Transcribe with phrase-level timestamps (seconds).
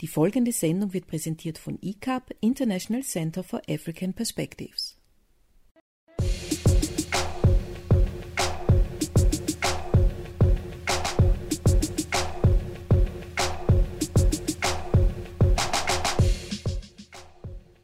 [0.00, 4.96] Die folgende Sendung wird präsentiert von ICAP, International Center for African Perspectives.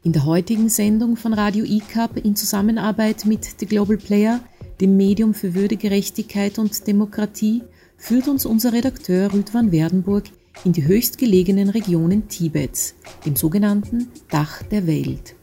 [0.03, 4.39] In der heutigen Sendung von Radio ICAP in Zusammenarbeit mit The Global Player,
[4.79, 7.63] dem Medium für Würdegerechtigkeit und Demokratie,
[7.97, 10.29] führt uns unser Redakteur Rüdwan Werdenburg
[10.65, 12.95] in die höchstgelegenen Regionen Tibets,
[13.25, 15.35] dem sogenannten Dach der Welt.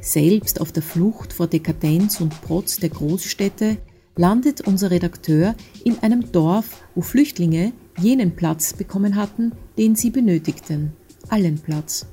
[0.00, 3.78] Selbst auf der Flucht vor Dekadenz und Protz der Großstädte
[4.16, 5.54] landet unser Redakteur
[5.84, 10.92] in einem Dorf, wo Flüchtlinge jenen Platz bekommen hatten, den sie benötigten,
[11.28, 12.06] allen Platz.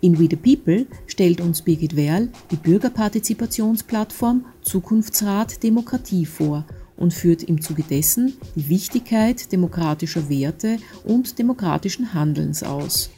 [0.00, 7.42] In We the People stellt uns Birgit Werl die Bürgerpartizipationsplattform Zukunftsrat Demokratie vor und führt
[7.42, 13.10] im Zuge dessen die Wichtigkeit demokratischer Werte und demokratischen Handelns aus.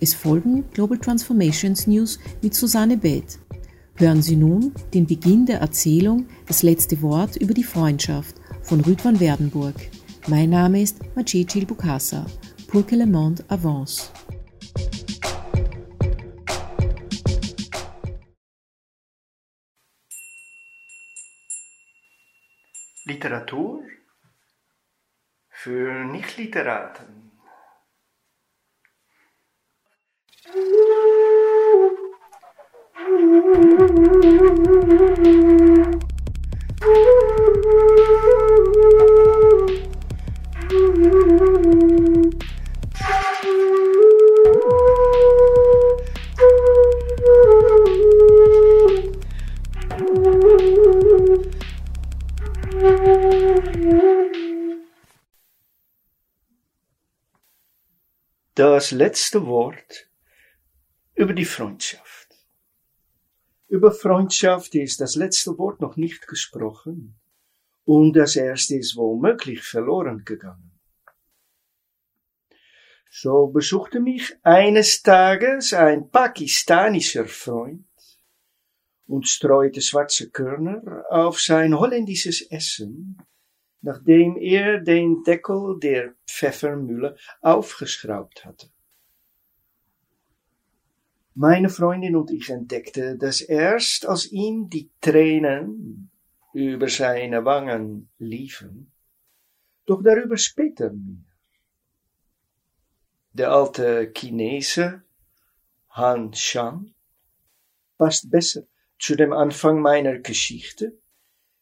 [0.00, 3.38] Es folgen Global Transformations News mit Susanne Beth.
[3.94, 9.02] Hören Sie nun den Beginn der Erzählung Das letzte Wort über die Freundschaft von Rüd
[9.04, 9.74] van Werdenburg.
[10.26, 12.26] Mein Name ist Majid Bukasa.
[12.68, 14.10] Pour que le monde avance.
[23.06, 23.84] Literatur
[25.48, 27.30] für Nichtliteraten.
[58.56, 60.08] Das letzte Wort
[61.14, 62.34] über die Freundschaft.
[63.68, 67.18] Über Freundschaft ist das letzte Wort noch nicht gesprochen
[67.84, 70.72] und das erste ist womöglich verloren gegangen.
[73.10, 77.84] So besuchte mich eines Tages ein pakistanischer Freund
[79.06, 83.18] und streute schwarze Körner auf sein holländisches Essen
[83.82, 88.68] nachdem er den Deckel der Pfeffermühle aufgeschraubt hatte.
[91.34, 96.10] Meine Freundin und ich entdeckte, dass erst als ihm die Tränen
[96.54, 98.90] über seine Wangen liefen,
[99.84, 101.24] doch darüber später mehr.
[103.34, 105.02] Der alte Chinese
[105.90, 106.94] Han Shan
[107.98, 108.62] passt besser
[108.98, 110.98] zu dem Anfang meiner Geschichte,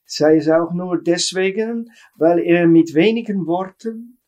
[0.04, 4.19] sei es auch nur deswegen, weil er mit wenigen Worten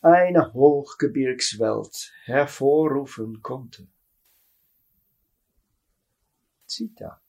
[0.00, 3.86] eine Hochgebirgswelt hervorrufen konnte.
[6.66, 7.20] Zitat.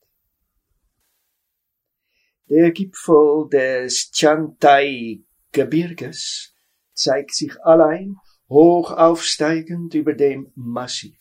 [2.49, 6.53] Der Gipfel des Chantai-Gebirges
[6.93, 8.17] zeigt sich allein
[8.49, 11.17] hoch aufsteigend über dem Massiv.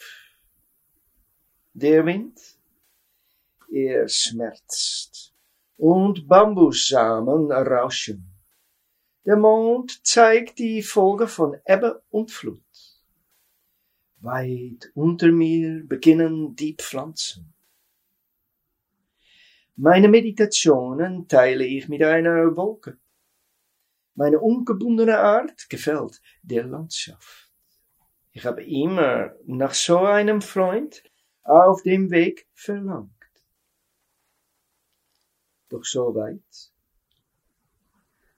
[1.73, 2.39] Der Wind,
[3.71, 5.34] er schmerzt
[5.77, 8.31] und Bambussamen rauschen.
[9.27, 12.61] Der Mond zeigt die Folge von Ebbe und Flut.
[14.21, 17.53] Weit unter mir beginnen die Pflanzen.
[19.77, 22.99] Meine Meditationen teile ich mit einer Wolke.
[24.15, 27.51] Meine ungebundene Art gefällt der Landschaft.
[28.31, 31.03] Ich habe immer nach so einem Freund
[31.43, 33.15] auf dem Weg verlangt
[35.75, 36.73] doch so weit.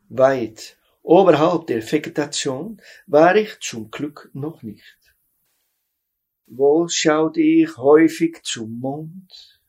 [0.08, 5.14] Weit oberhalb der Vegetation war ich zum Glück noch nicht.
[6.46, 9.60] Wohl schaute ich häufig zum Mond,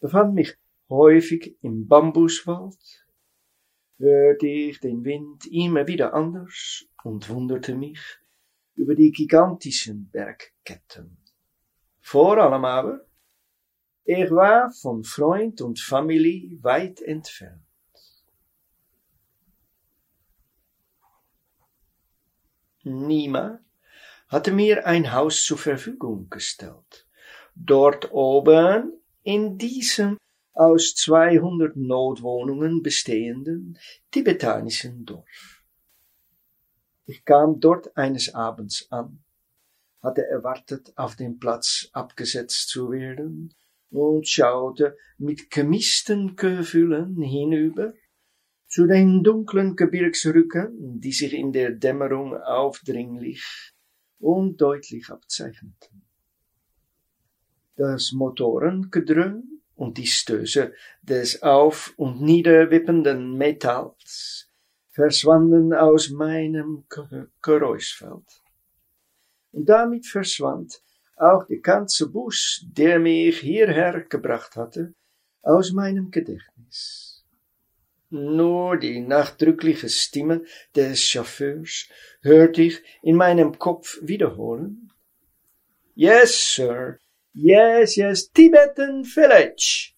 [0.00, 0.56] befand mich
[0.88, 3.06] häufig im Bambuswald,
[3.98, 8.00] hörte ich den Wind immer wieder anders und wunderte mich
[8.74, 11.16] über die gigantischen Bergketten.
[12.00, 13.06] Vor allem aber
[14.10, 17.62] er war von Freund und Familie weit entfernt.
[22.82, 23.60] Niemand
[24.26, 27.06] hatte mir ein Haus zur Verfügung gestellt.
[27.54, 30.18] Dort oben, in diesem
[30.54, 33.78] aus 200 Notwohnungen bestehenden
[34.10, 35.62] tibetanischen Dorf.
[37.06, 39.22] Ich kam dort eines Abends an,
[40.02, 43.54] hatte erwartet, auf dem Platz abgesetzt zu werden,
[43.90, 47.94] und schaute mit gemischten Gefühlen hinüber
[48.68, 53.44] zu den dunklen Gebirgsrücken, die sich in der Dämmerung aufdringlich
[54.20, 56.02] und deutlich abzeichneten.
[57.76, 60.72] Das Motorengedröhn und die Stöße
[61.02, 64.48] des auf- und niederwippenden Metalls
[64.90, 66.84] verschwanden aus meinem
[67.42, 68.42] Geräuschfeld.
[69.52, 70.82] Und damit verschwand
[71.20, 74.94] auch der ganze Bus, der mich hierher gebracht hatte,
[75.42, 77.24] aus meinem Gedächtnis.
[78.10, 80.42] Nur die nachdrückliche Stimme
[80.74, 81.88] des Chauffeurs
[82.22, 84.92] hörte ich in meinem Kopf wiederholen.
[85.94, 86.98] Yes, sir.
[87.32, 89.92] Yes, yes, Tibetan Village.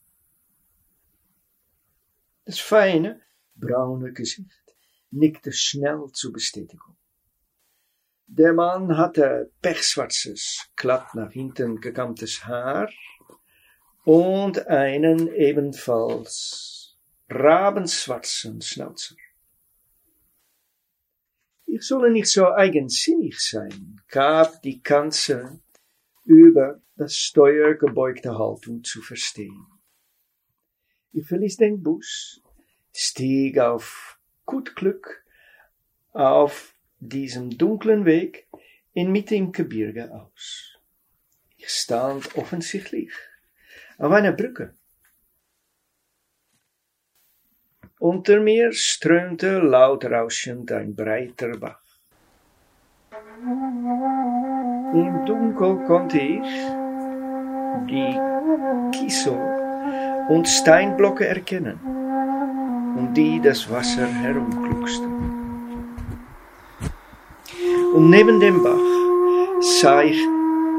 [2.45, 3.23] Das feine,
[3.55, 4.63] braune Gesicht
[5.11, 6.92] nickte schnell zur Bestätigung.
[8.35, 12.89] Der Mann hatte pechschwarzes, glatt nach hinten gekammtes Haar
[14.05, 16.97] und einen ebenfalls
[17.29, 19.17] rabenschwarzen Schnauzer.
[21.67, 25.61] Ich solle nicht so eigensinnig sein, gab die Kanzel
[26.25, 29.67] über das Steuer gebeugte Haltung zu verstehen.
[31.13, 32.41] Ich verließ den Bus,
[32.95, 35.23] stieg auf gut Glück
[36.13, 38.47] auf diesem dunklen Weg
[38.93, 40.79] inmitten Gebirge aus.
[41.57, 43.13] Ich stand offensichtlich
[43.99, 44.75] auf einer Brücke.
[47.99, 51.83] Unter mir strömte laut rauschend ein breiter Bach.
[54.95, 56.51] Im Dunkel konnte ich
[57.91, 59.39] die Kiesel
[60.29, 61.81] und Steinblöcke erkennen,
[62.97, 65.42] um die das Wasser herumkluckste.
[67.95, 68.79] Und neben dem Bach
[69.61, 70.19] sah ich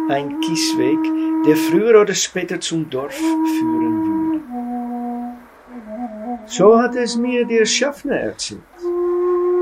[0.10, 1.00] ein Kiesweg,
[1.46, 4.42] der früher oder später zum Dorf führen würde.
[6.46, 8.62] So hat es mir der Schaffner erzählt.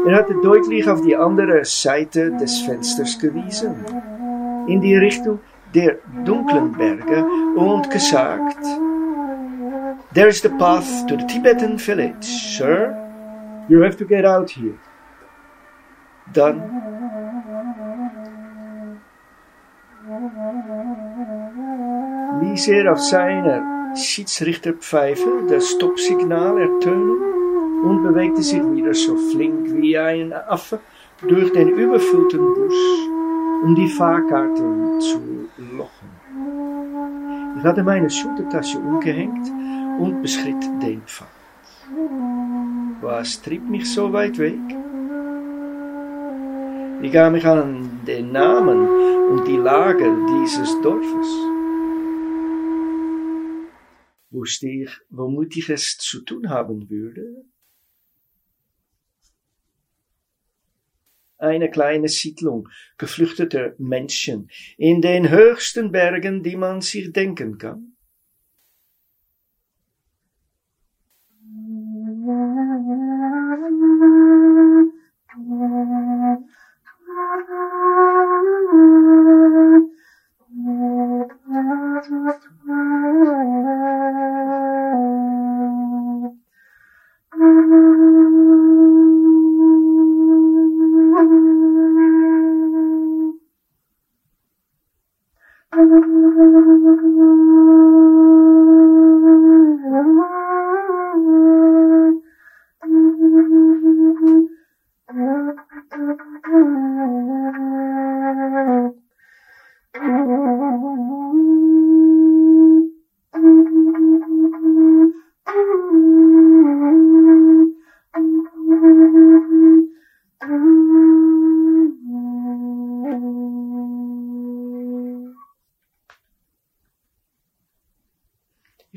[0.05, 3.75] Er hatte deutlich auf die andere Seite des Fensters gewiesen,
[4.67, 5.39] in die Richtung
[5.75, 7.25] der dunklen Berge
[7.55, 8.65] und gesagt,
[10.13, 12.25] There is the path to the Tibetan village,
[12.57, 12.93] sir.
[13.69, 14.77] You have to get out here.
[16.33, 17.00] Dann
[22.51, 27.17] ließ er auf seiner Schiedsrichterpfeife das Stoppsignal ertönen
[27.83, 30.79] und bewegte sich wieder so flink wie ein Affe
[31.25, 32.75] durch den überfüllten Bus,
[33.63, 35.21] um die Fahrkarten zu
[35.77, 36.09] lochen.
[37.57, 39.49] Ich hatte meine Schultertasche umgehängt
[39.99, 41.27] und beschritt den Pfad.
[43.01, 44.59] Was trieb mich so weit weg?
[47.01, 48.87] Ich gab mich an den Namen
[49.31, 51.60] und die Lage dieses Dorfes.
[54.31, 57.43] Wusste ich, womit ich es zu tun haben würde?
[61.37, 67.90] Eine kleine Siedlung geflüchteter Menschen in den höchsten Bergen, die man sich denken kann.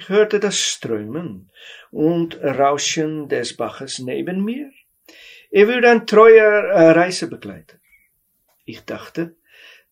[0.09, 1.51] Hörte das Strömen
[1.91, 4.71] und Rauschen des Baches neben mir.
[5.51, 7.79] Er würde ein treuer äh, Reisebegleiter.
[8.65, 9.37] Ich dachte,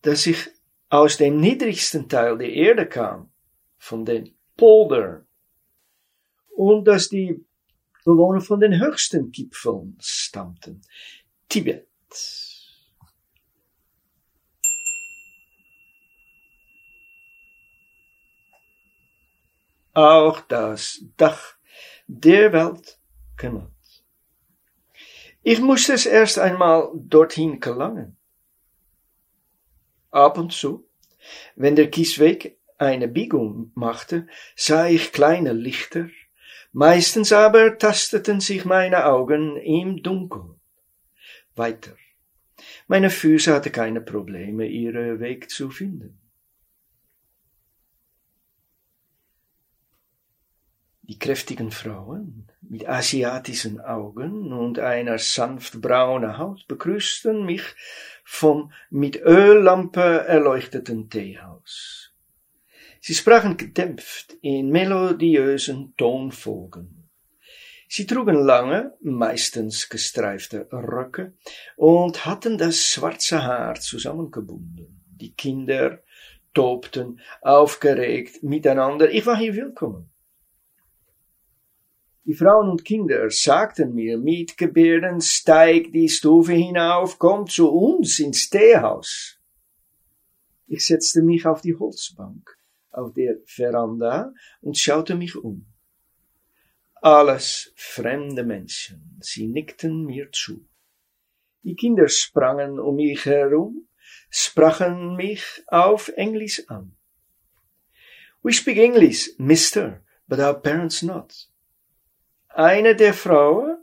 [0.01, 0.49] dass ich
[0.89, 3.31] aus dem niedrigsten Teil der Erde kam,
[3.77, 5.25] von den Poldern,
[6.55, 7.43] und dass die
[8.05, 10.81] Bewohner von den höchsten Gipfeln stammten,
[11.49, 11.87] Tibet.
[19.93, 21.55] Auch das Dach
[22.07, 22.99] der Welt
[23.37, 23.71] kümmert.
[25.41, 28.17] Ich musste es erst einmal dorthin gelangen.
[30.11, 30.87] Ab und zu,
[31.55, 36.07] wenn der Kiesweg eine Biegung machte, sah ich kleine Lichter,
[36.71, 40.59] meistens aber tasteten sich meine Augen im Dunkeln
[41.55, 41.95] weiter.
[42.87, 46.19] Meine Füße hatten keine Probleme, ihren Weg zu finden.
[51.05, 57.63] Die kräftigen Frauen mit asiatischen Augen und einer sanft braunen Haut begrüßten mich
[58.23, 62.13] vom mit Öllampe erleuchteten Teehaus.
[63.01, 67.09] Sie sprachen gedämpft in melodiösen Tonfolgen.
[67.89, 71.33] Sie trugen lange, meistens gestreifte Röcke
[71.75, 75.03] und hatten das schwarze Haar zusammengebunden.
[75.19, 75.99] Die Kinder
[76.53, 79.11] tobten aufgeregt miteinander.
[79.11, 80.12] Ich war hier willkommen.
[82.25, 88.19] Die Frauen und Kinder sagten mir mit Gebärden, steig die Stufe hinauf, komm zu uns
[88.19, 89.37] ins Teehaus.
[90.67, 92.57] Ich setzte mich auf die Holzbank
[92.91, 95.65] auf der Veranda und schaute mich um.
[97.01, 100.65] Alles fremde Menschen, sie nickten mir zu.
[101.63, 103.87] Die Kinder sprangen um mich herum,
[104.29, 106.95] sprachen mich auf Englisch an.
[108.41, 111.49] We speak English, Mister, but our parents not.
[112.55, 113.79] Eine der Frauen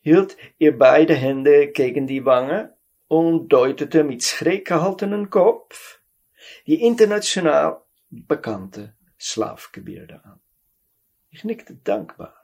[0.00, 2.74] hielt ihr beide Hände gegen die Wange
[3.06, 6.00] und deutete mit schräg gehaltenen Kopf
[6.66, 10.40] die international bekannte Schlafgebirde an.
[11.30, 12.34] Ich nickte dankbar,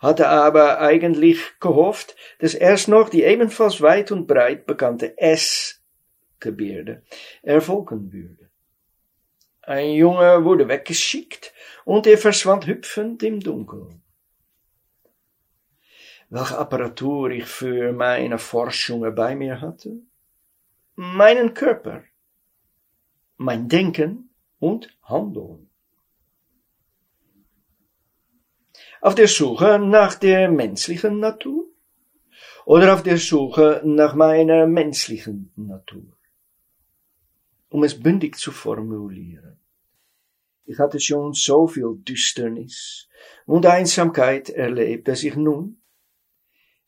[0.00, 7.04] hatte aber eigentlich gehofft, dass erst noch die ebenfalls weit und breit bekannte S-Gebirde
[7.42, 8.50] erfolgen würde.
[9.62, 11.52] Ein Junge wurde weggeschickt
[11.84, 13.99] und er verschwand hüpfend im Dunkeln
[16.30, 20.00] welche Apparatur ich für meine Forschungen bei mir hatte,
[20.94, 22.04] meinen Körper,
[23.36, 25.68] mein Denken und Handeln.
[29.00, 31.64] Auf der Suche nach der menschlichen Natur
[32.64, 36.16] oder auf der Suche nach meiner menschlichen Natur.
[37.70, 39.58] Um es bündig zu formulieren.
[40.64, 43.08] Ich hatte schon so viel Düsternis
[43.46, 45.79] und Einsamkeit erlebt, dass ich nun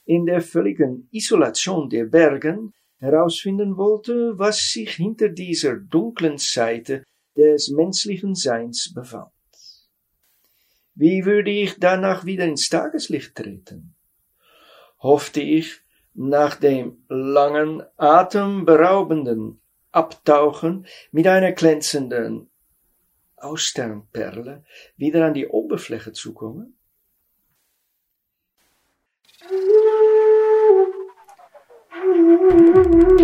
[0.04, 7.04] in der völligen Isolation der Bergen herausfinden wollte, was sich hinter dieser dunklen Seite
[7.36, 9.30] des menschlichen Seins befand.
[10.94, 13.94] Wie würde ich danach wieder ins Tageslicht treten?
[14.98, 15.80] Hoffte ich,
[16.14, 22.50] nach dem langen, atemberaubenden Abtauchen mit einer glänzenden
[23.36, 24.64] Austernperle
[24.96, 26.76] wieder an die Oberfläche zu kommen?
[32.42, 33.22] Thank.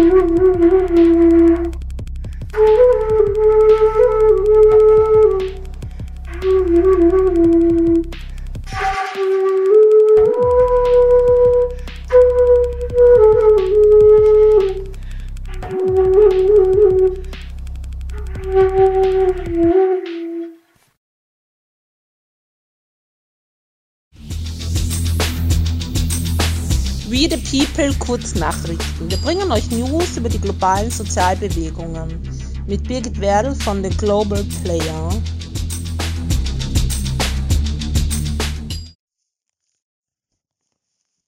[27.78, 29.08] People Kurznachrichten.
[29.08, 32.20] Wir bringen euch News über die globalen Sozialbewegungen
[32.66, 35.10] mit Birgit Werdl von The Global Player.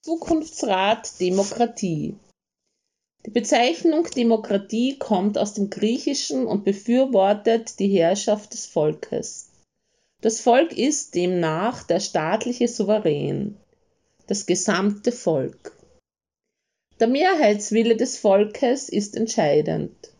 [0.02, 2.16] Zukunftsrat Demokratie.
[3.26, 9.50] Die Bezeichnung Demokratie kommt aus dem Griechischen und befürwortet die Herrschaft des Volkes.
[10.20, 13.56] Das Volk ist demnach der staatliche Souverän
[14.26, 15.79] das gesamte Volk.
[17.00, 20.12] Der Mehrheitswille des Volkes ist entscheidend.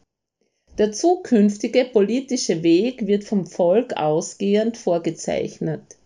[0.79, 5.99] Der zukünftige politische Weg wird vom Volk ausgehend vorgezeichnet.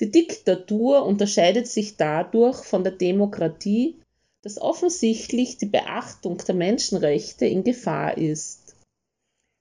[0.00, 3.98] Die Diktatur unterscheidet sich dadurch von der Demokratie,
[4.42, 8.76] dass offensichtlich die Beachtung der Menschenrechte in Gefahr ist.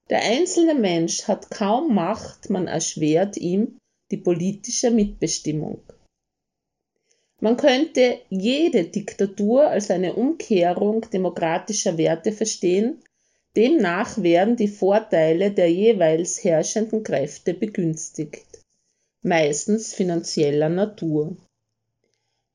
[0.09, 3.77] Der einzelne Mensch hat kaum Macht, man erschwert ihm
[4.11, 5.81] die politische Mitbestimmung.
[7.39, 13.03] Man könnte jede Diktatur als eine Umkehrung demokratischer Werte verstehen,
[13.55, 18.63] demnach werden die Vorteile der jeweils herrschenden Kräfte begünstigt,
[19.21, 21.37] meistens finanzieller Natur.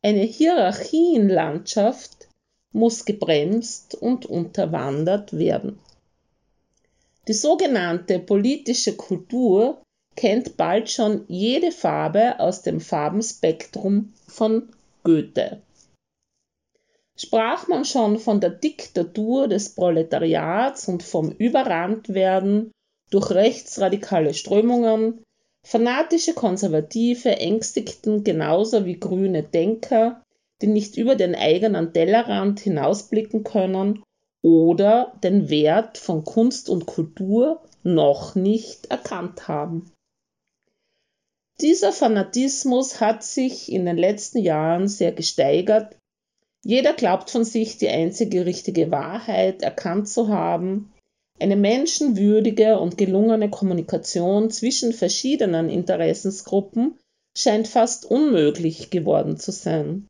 [0.03, 2.29] Eine Hierarchienlandschaft
[2.73, 5.79] muss gebremst und unterwandert werden.
[7.29, 9.82] Die sogenannte politische Kultur
[10.17, 14.69] kennt bald schon jede Farbe aus dem Farbenspektrum von
[15.05, 15.63] Goethe.
[17.17, 22.73] Sprach man schon von der Diktatur des Proletariats und vom Überranntwerden
[23.11, 25.23] durch rechtsradikale Strömungen,
[25.65, 30.23] fanatische Konservative ängstigten genauso wie grüne Denker,
[30.63, 34.03] die nicht über den eigenen Tellerrand hinausblicken können
[34.43, 39.93] oder den Wert von Kunst und Kultur noch nicht erkannt haben.
[41.63, 45.97] Dieser Fanatismus hat sich in den letzten Jahren sehr gesteigert.
[46.65, 50.93] Jeder glaubt von sich, die einzige richtige Wahrheit erkannt zu haben.
[51.39, 56.99] Eine menschenwürdige und gelungene Kommunikation zwischen verschiedenen Interessensgruppen
[57.39, 60.09] scheint fast unmöglich geworden zu sein.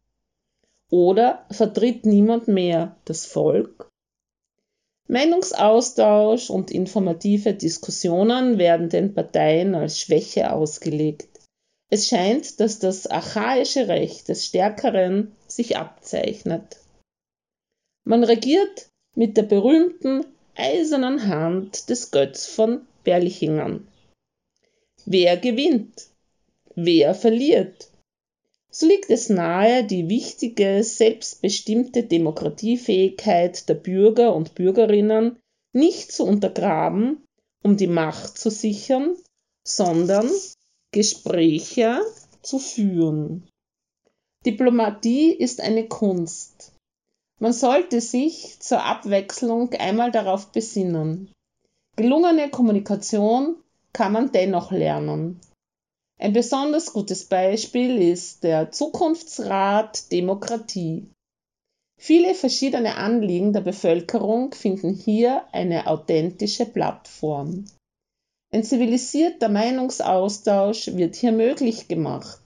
[0.90, 3.90] Oder vertritt niemand mehr das Volk?
[5.08, 11.31] Meinungsaustausch und informative Diskussionen werden den Parteien als Schwäche ausgelegt.
[11.92, 16.78] Es scheint, dass das archaische Recht des Stärkeren sich abzeichnet.
[18.04, 23.86] Man regiert mit der berühmten eisernen Hand des Götz von Berlichingen.
[25.04, 26.06] Wer gewinnt?
[26.74, 27.90] Wer verliert?
[28.70, 35.38] So liegt es nahe, die wichtige, selbstbestimmte Demokratiefähigkeit der Bürger und Bürgerinnen
[35.74, 37.22] nicht zu untergraben,
[37.62, 39.14] um die Macht zu sichern,
[39.62, 40.30] sondern
[40.92, 42.00] Gespräche
[42.42, 43.48] zu führen.
[44.44, 46.72] Diplomatie ist eine Kunst.
[47.40, 51.32] Man sollte sich zur Abwechslung einmal darauf besinnen.
[51.96, 53.56] Gelungene Kommunikation
[53.92, 55.40] kann man dennoch lernen.
[56.20, 61.10] Ein besonders gutes Beispiel ist der Zukunftsrat Demokratie.
[61.98, 67.64] Viele verschiedene Anliegen der Bevölkerung finden hier eine authentische Plattform.
[68.54, 72.40] Ein zivilisierter Meinungsaustausch wird hier möglich gemacht.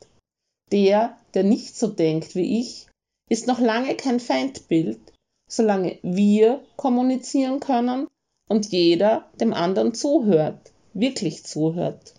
[0.70, 2.86] Der, der nicht so denkt wie ich,
[3.28, 5.00] ist noch lange kein Feindbild,
[5.48, 8.06] solange wir kommunizieren können
[8.48, 12.14] und jeder dem anderen zuhört, wirklich zuhört.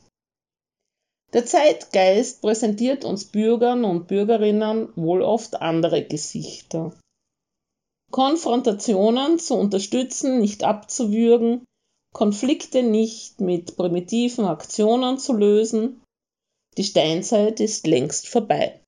[1.33, 6.93] Der Zeitgeist präsentiert uns Bürgern und Bürgerinnen wohl oft andere Gesichter.
[8.11, 11.65] Konfrontationen zu unterstützen, nicht abzuwürgen,
[12.17, 16.01] Konflikte nicht mit primitiven Aktionen zu lösen.
[16.75, 18.81] Die Steinzeit ist längst vorbei.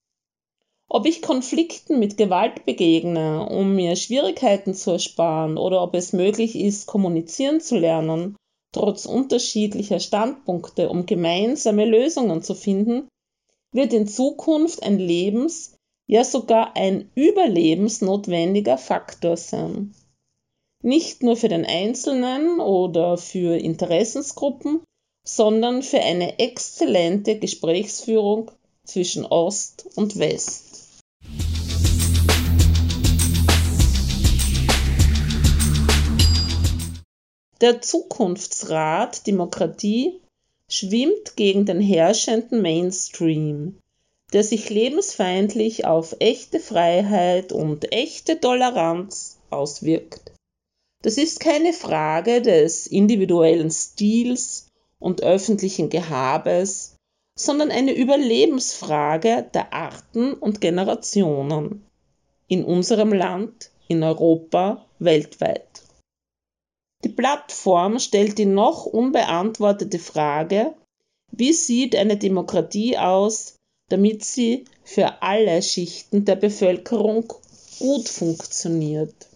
[0.90, 6.56] Ob ich Konflikten mit Gewalt begegne, um mir Schwierigkeiten zu ersparen, oder ob es möglich
[6.56, 8.36] ist, kommunizieren zu lernen
[8.72, 13.08] trotz unterschiedlicher Standpunkte, um gemeinsame Lösungen zu finden,
[13.72, 15.76] wird in Zukunft ein lebens-,
[16.08, 19.94] ja sogar ein überlebensnotwendiger Faktor sein.
[20.82, 24.82] Nicht nur für den Einzelnen oder für Interessensgruppen,
[25.28, 28.52] sondern für eine exzellente Gesprächsführung
[28.86, 31.02] zwischen Ost und West.
[37.60, 40.22] Der Zukunftsrat Demokratie
[40.70, 43.78] schwimmt gegen den herrschenden Mainstream,
[44.32, 50.32] der sich lebensfeindlich auf echte Freiheit und echte Toleranz auswirkt.
[51.02, 54.68] Das ist keine Frage des individuellen Stils
[55.00, 56.98] und öffentlichen Gehabes,
[57.38, 61.86] sondern eine Überlebensfrage der Arten und Generationen
[62.50, 65.84] in unserem Land, in Europa, weltweit.
[67.06, 70.76] Die Plattform stellt die noch unbeantwortete Frage,
[71.32, 73.56] wie sieht eine Demokratie aus,
[73.88, 77.32] damit sie für alle Schichten der Bevölkerung
[77.80, 79.29] gut funktioniert.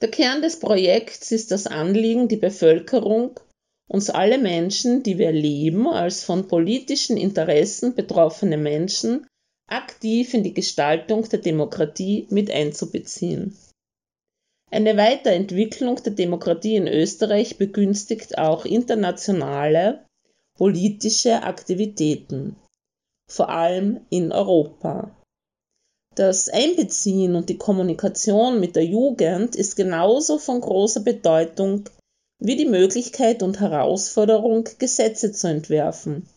[0.00, 3.38] Der Kern des Projekts ist das Anliegen, die Bevölkerung,
[3.86, 9.26] uns alle Menschen, die wir leben, als von politischen Interessen betroffene Menschen,
[9.66, 13.56] aktiv in die Gestaltung der Demokratie mit einzubeziehen.
[14.70, 20.06] Eine Weiterentwicklung der Demokratie in Österreich begünstigt auch internationale
[20.54, 22.56] politische Aktivitäten,
[23.28, 25.16] vor allem in Europa.
[26.14, 31.88] Das Einbeziehen und die Kommunikation mit der Jugend ist genauso von großer Bedeutung
[32.40, 36.28] wie die Möglichkeit und Herausforderung, Gesetze zu entwerfen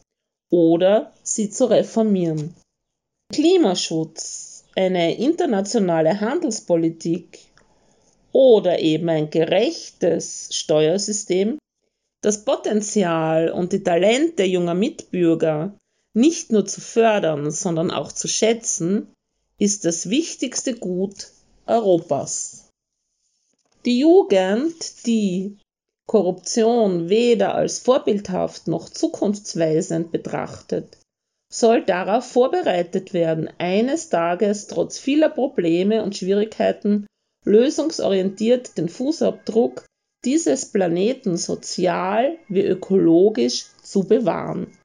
[0.52, 2.54] oder sie zu reformieren.
[3.32, 7.40] Klimaschutz, eine internationale Handelspolitik
[8.32, 11.58] oder eben ein gerechtes Steuersystem
[12.24, 15.78] das Potenzial und die Talente junger Mitbürger
[16.16, 19.13] nicht nur zu fördern, sondern auch zu schätzen,
[19.64, 21.32] ist das wichtigste Gut
[21.68, 22.68] Europas.
[23.86, 25.58] Die Jugend, die
[26.06, 30.98] Korruption weder als vorbildhaft noch zukunftsweisend betrachtet,
[31.50, 37.08] soll darauf vorbereitet werden, eines Tages trotz vieler Probleme und Schwierigkeiten
[37.46, 39.86] lösungsorientiert den Fußabdruck
[40.26, 44.78] dieses Planeten sozial wie ökologisch zu bewahren.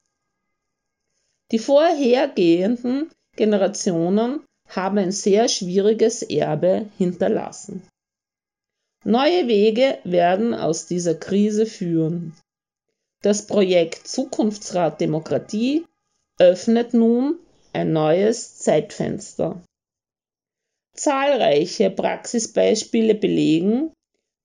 [1.50, 7.82] Die vorhergehenden Generationen haben ein sehr schwieriges Erbe hinterlassen.
[9.04, 12.34] Neue Wege werden aus dieser Krise führen.
[13.22, 15.84] Das Projekt Zukunftsrat Demokratie
[16.38, 17.38] öffnet nun
[17.72, 19.62] ein neues Zeitfenster.
[20.94, 23.92] Zahlreiche Praxisbeispiele belegen,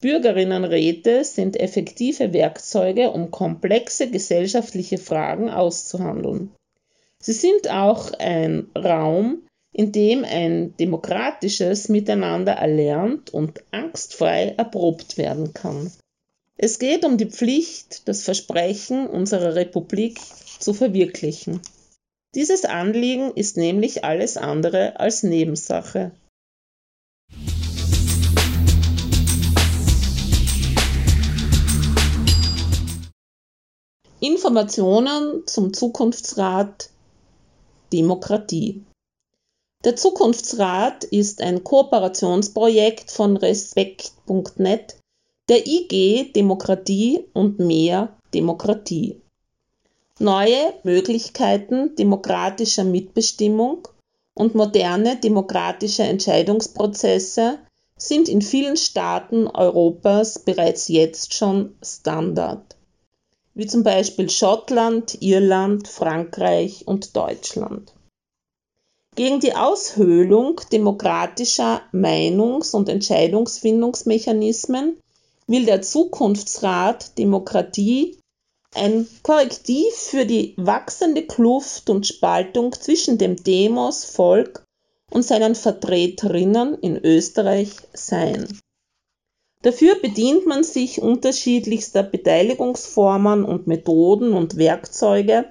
[0.02, 6.52] Bürgerinnenräte sind effektive Werkzeuge, um komplexe gesellschaftliche Fragen auszuhandeln.
[7.20, 15.54] Sie sind auch ein Raum, in dem ein demokratisches Miteinander erlernt und angstfrei erprobt werden
[15.54, 15.92] kann.
[16.56, 20.20] Es geht um die Pflicht, das Versprechen unserer Republik
[20.60, 21.60] zu verwirklichen.
[22.36, 26.12] Dieses Anliegen ist nämlich alles andere als Nebensache.
[34.20, 36.90] Informationen zum Zukunftsrat
[37.92, 38.84] Demokratie.
[39.84, 44.98] Der Zukunftsrat ist ein Kooperationsprojekt von Respekt.net,
[45.50, 49.22] der IG Demokratie und mehr Demokratie.
[50.20, 53.88] Neue Möglichkeiten demokratischer Mitbestimmung
[54.34, 57.60] und moderne demokratische Entscheidungsprozesse
[57.98, 62.78] sind in vielen Staaten Europas bereits jetzt schon Standard
[63.56, 67.94] wie zum Beispiel Schottland, Irland, Frankreich und Deutschland.
[69.16, 75.00] Gegen die Aushöhlung demokratischer Meinungs- und Entscheidungsfindungsmechanismen
[75.46, 78.18] will der Zukunftsrat Demokratie
[78.74, 84.66] ein Korrektiv für die wachsende Kluft und Spaltung zwischen dem Demos Volk
[85.12, 88.48] und seinen Vertreterinnen in Österreich sein.
[89.62, 95.46] Dafür bedient man sich unterschiedlichster Beteiligungsformen und Methoden und Werkzeuge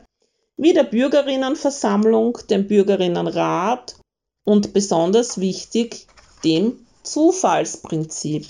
[0.62, 3.96] wie der Bürgerinnenversammlung, dem Bürgerinnenrat
[4.44, 6.06] und besonders wichtig
[6.44, 8.46] dem Zufallsprinzip.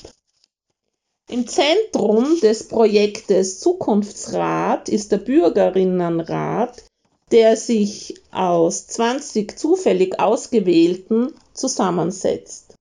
[1.30, 6.84] Im Zentrum des Projektes Zukunftsrat ist der Bürgerinnenrat,
[7.30, 12.74] der sich aus 20 zufällig ausgewählten zusammensetzt.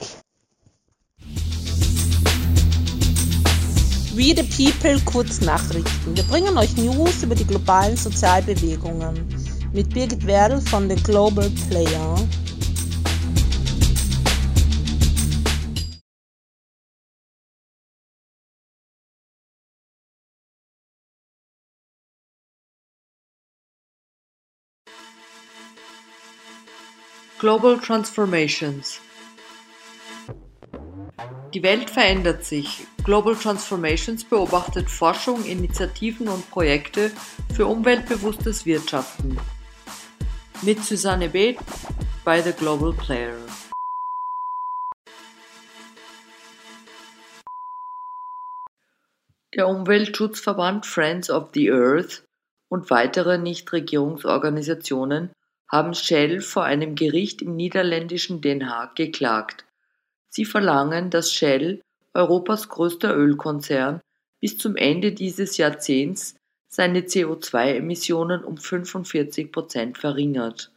[4.15, 6.17] We the People Kurznachrichten.
[6.17, 9.27] Wir bringen euch News über die globalen Sozialbewegungen
[9.73, 12.15] mit Birgit Werdl von The Global Player.
[27.41, 29.01] Global Transformations
[31.55, 32.87] Die Welt verändert sich.
[33.03, 37.11] Global Transformations beobachtet Forschung, Initiativen und Projekte
[37.55, 39.39] für umweltbewusstes Wirtschaften
[40.61, 41.57] mit Susanne Beth
[42.27, 43.39] bei The Global Player.
[49.55, 52.23] Der Umweltschutzverband Friends of the Earth
[52.69, 55.33] und weitere Nichtregierungsorganisationen
[55.71, 59.65] haben Shell vor einem Gericht im niederländischen Den Haag geklagt.
[60.29, 61.81] Sie verlangen, dass Shell,
[62.13, 64.01] Europas größter Ölkonzern,
[64.41, 66.35] bis zum Ende dieses Jahrzehnts
[66.69, 70.73] seine CO2-Emissionen um 45 Prozent verringert.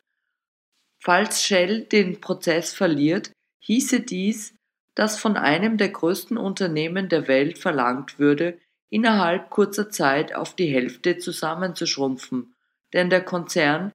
[0.99, 3.31] Falls Shell den Prozess verliert,
[3.63, 4.55] hieße dies,
[4.95, 10.67] dass von einem der größten Unternehmen der Welt verlangt würde, innerhalb kurzer Zeit auf die
[10.67, 12.53] Hälfte zusammenzuschrumpfen,
[12.93, 13.91] denn der Konzern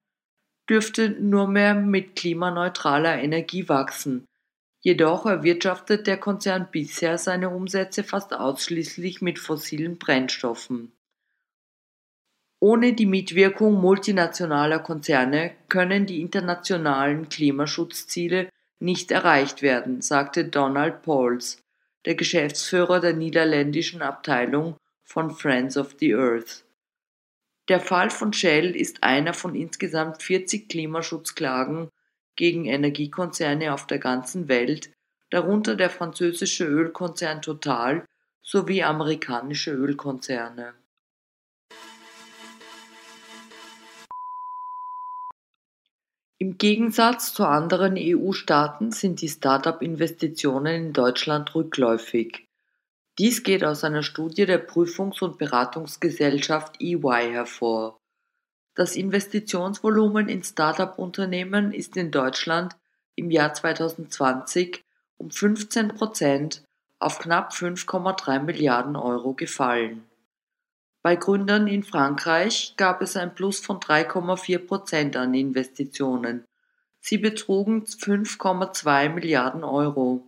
[0.69, 4.27] dürfte nur mehr mit klimaneutraler Energie wachsen.
[4.81, 10.93] Jedoch erwirtschaftet der Konzern bisher seine Umsätze fast ausschließlich mit fossilen Brennstoffen.
[12.61, 18.49] Ohne die Mitwirkung multinationaler Konzerne können die internationalen Klimaschutzziele
[18.81, 21.63] nicht erreicht werden, sagte Donald Pauls,
[22.05, 26.65] der Geschäftsführer der niederländischen Abteilung von Friends of the Earth.
[27.69, 31.91] Der Fall von Shell ist einer von insgesamt 40 Klimaschutzklagen
[32.35, 34.91] gegen Energiekonzerne auf der ganzen Welt,
[35.29, 38.07] darunter der französische Ölkonzern Total
[38.43, 40.73] sowie amerikanische Ölkonzerne.
[46.39, 52.48] Im Gegensatz zu anderen EU-Staaten sind die Start-up-Investitionen in Deutschland rückläufig.
[53.19, 57.99] Dies geht aus einer Studie der Prüfungs- und Beratungsgesellschaft EY hervor.
[58.77, 62.77] Das Investitionsvolumen in Start-up-Unternehmen ist in Deutschland
[63.17, 64.85] im Jahr 2020
[65.17, 66.63] um 15 Prozent
[67.01, 70.05] auf knapp 5,3 Milliarden Euro gefallen.
[71.03, 76.45] Bei Gründern in Frankreich gab es ein Plus von 3,4 Prozent an Investitionen.
[77.01, 80.28] Sie betrugen 5,2 Milliarden Euro.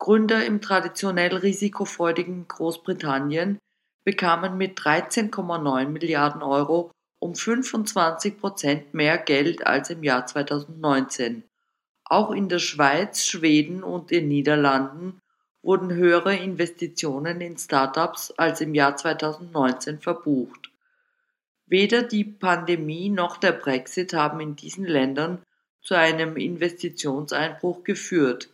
[0.00, 3.58] Gründer im traditionell risikofreudigen Großbritannien
[4.02, 11.44] bekamen mit 13,9 Milliarden Euro um 25 Prozent mehr Geld als im Jahr 2019.
[12.04, 15.20] Auch in der Schweiz, Schweden und den Niederlanden
[15.62, 20.70] wurden höhere Investitionen in Startups als im Jahr 2019 verbucht.
[21.66, 25.42] Weder die Pandemie noch der Brexit haben in diesen Ländern
[25.82, 28.48] zu einem Investitionseinbruch geführt.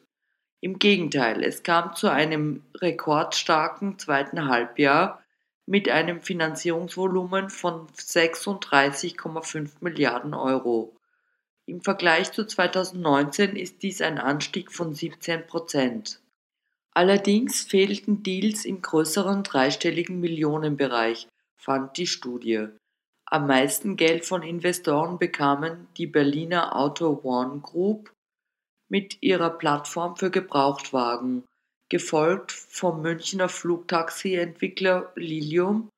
[0.61, 5.23] Im Gegenteil, es kam zu einem rekordstarken zweiten Halbjahr
[5.67, 10.97] mit einem Finanzierungsvolumen von 36,5 Milliarden Euro.
[11.67, 16.21] Im Vergleich zu 2019 ist dies ein Anstieg von 17 Prozent.
[16.93, 22.69] Allerdings fehlten Deals im größeren dreistelligen Millionenbereich, fand die Studie.
[23.27, 28.15] Am meisten Geld von Investoren bekamen die Berliner Auto One Group
[28.89, 31.45] mit ihrer Plattform für Gebrauchtwagen,
[31.89, 35.89] gefolgt vom Münchner Flugtaxi-Entwickler Lilium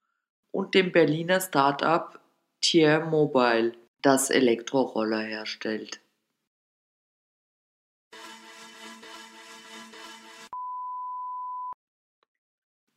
[0.53, 2.21] und dem Berliner Start-up
[2.61, 3.73] Tier Mobile,
[4.03, 6.01] das Elektroroller herstellt.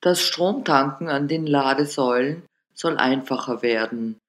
[0.02, 4.21] Das Stromtanken an den Ladesäulen soll einfacher werden.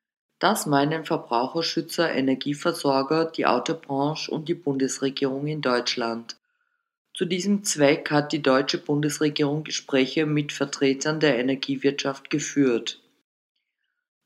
[0.42, 6.36] Das meinen Verbraucherschützer, Energieversorger, die Autobranche und die Bundesregierung in Deutschland.
[7.14, 13.00] Zu diesem Zweck hat die deutsche Bundesregierung Gespräche mit Vertretern der Energiewirtschaft geführt.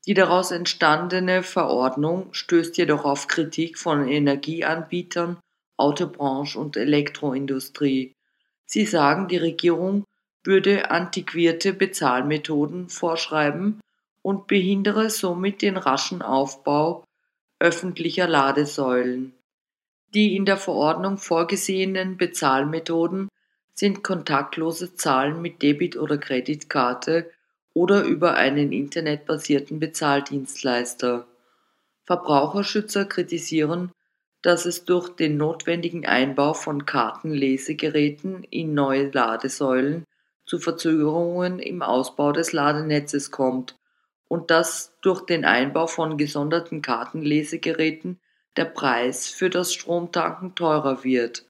[0.07, 5.37] Die daraus entstandene Verordnung stößt jedoch auf Kritik von Energieanbietern,
[5.77, 8.15] Autobranche und Elektroindustrie.
[8.65, 10.03] Sie sagen, die Regierung
[10.43, 13.79] würde antiquierte Bezahlmethoden vorschreiben,
[14.27, 17.05] und behindere somit den raschen Aufbau
[17.59, 19.31] öffentlicher Ladesäulen.
[20.13, 23.29] Die in der Verordnung vorgesehenen Bezahlmethoden
[23.73, 27.31] sind kontaktlose Zahlen mit Debit- oder Kreditkarte
[27.73, 31.25] oder über einen internetbasierten Bezahldienstleister.
[32.03, 33.93] Verbraucherschützer kritisieren,
[34.41, 40.03] dass es durch den notwendigen Einbau von Kartenlesegeräten in neue Ladesäulen
[40.45, 43.77] zu Verzögerungen im Ausbau des Ladenetzes kommt
[44.27, 48.19] und dass durch den Einbau von gesonderten Kartenlesegeräten
[48.55, 51.45] der Preis für das Stromtanken teurer wird.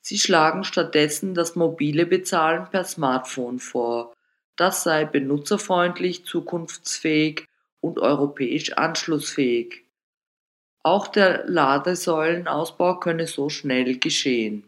[0.00, 4.14] Sie schlagen stattdessen das mobile Bezahlen per Smartphone vor.
[4.56, 7.44] Das sei benutzerfreundlich, zukunftsfähig
[7.80, 9.84] und europäisch anschlussfähig.
[10.82, 14.64] Auch der Ladesäulenausbau könne so schnell geschehen.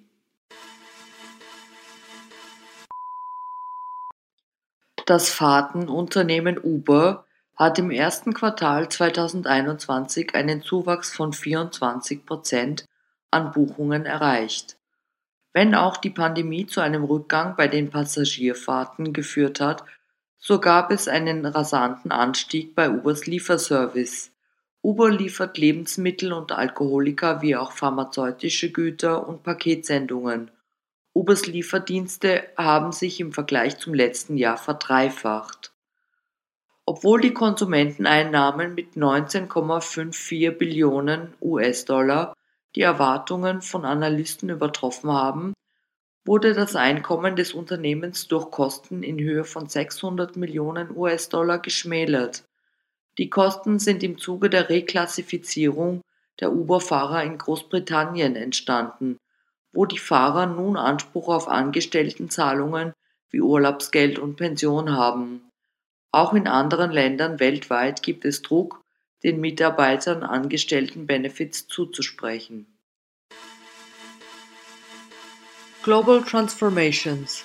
[5.06, 7.24] Das Fahrtenunternehmen Uber
[7.60, 12.86] hat im ersten Quartal 2021 einen Zuwachs von 24 Prozent
[13.30, 14.78] an Buchungen erreicht.
[15.52, 19.84] Wenn auch die Pandemie zu einem Rückgang bei den Passagierfahrten geführt hat,
[20.38, 24.32] so gab es einen rasanten Anstieg bei Ubers Lieferservice.
[24.80, 30.50] Uber liefert Lebensmittel und Alkoholika wie auch pharmazeutische Güter und Paketsendungen.
[31.12, 35.69] Ubers Lieferdienste haben sich im Vergleich zum letzten Jahr verdreifacht.
[36.92, 42.34] Obwohl die Konsumenteneinnahmen mit 19,54 Billionen US-Dollar
[42.74, 45.54] die Erwartungen von Analysten übertroffen haben,
[46.24, 52.42] wurde das Einkommen des Unternehmens durch Kosten in Höhe von 600 Millionen US-Dollar geschmälert.
[53.18, 56.00] Die Kosten sind im Zuge der Reklassifizierung
[56.40, 59.16] der Uber-Fahrer in Großbritannien entstanden,
[59.72, 62.94] wo die Fahrer nun Anspruch auf Angestelltenzahlungen
[63.30, 65.49] wie Urlaubsgeld und Pension haben.
[66.12, 68.82] Auch in anderen Ländern weltweit gibt es Druck,
[69.22, 72.66] den Mitarbeitern Angestellten Benefits zuzusprechen.
[75.82, 77.44] Global Transformations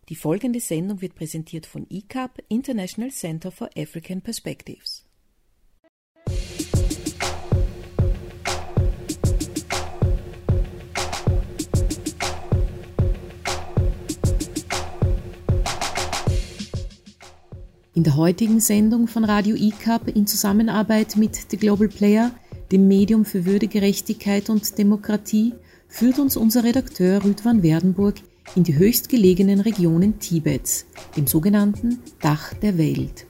[0.09, 5.05] Die folgende Sendung wird präsentiert von ICAP, International Center for African Perspectives.
[17.95, 22.33] In der heutigen Sendung von Radio ICAP in Zusammenarbeit mit The Global Player,
[22.73, 25.55] dem Medium für Würdegerechtigkeit und Demokratie,
[25.87, 28.17] führt uns unser Redakteur Rüdwan Werdenburg
[28.55, 30.87] in die höchstgelegenen Regionen Tibets,
[31.17, 33.27] dem sogenannten Dach der Welt.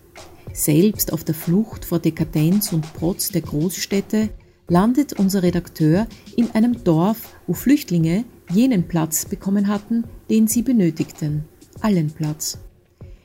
[0.52, 4.30] Selbst auf der Flucht vor Dekadenz und Protz der Großstädte
[4.68, 6.06] landet unser Redakteur
[6.36, 11.44] in einem Dorf, wo Flüchtlinge jenen Platz bekommen hatten, den sie benötigten,
[11.80, 12.58] allen Platz.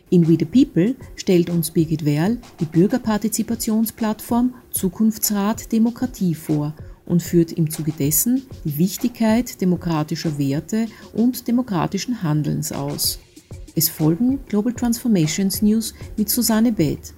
[0.10, 6.74] In We the People stellt uns Birgit Werl die Bürgerpartizipationsplattform Zukunftsrat Demokratie vor
[7.08, 13.20] und führt im Zuge dessen die Wichtigkeit demokratischer Werte und demokratischen Handelns aus.
[13.76, 17.14] Es folgen Global Transformations News mit Susanne Beth.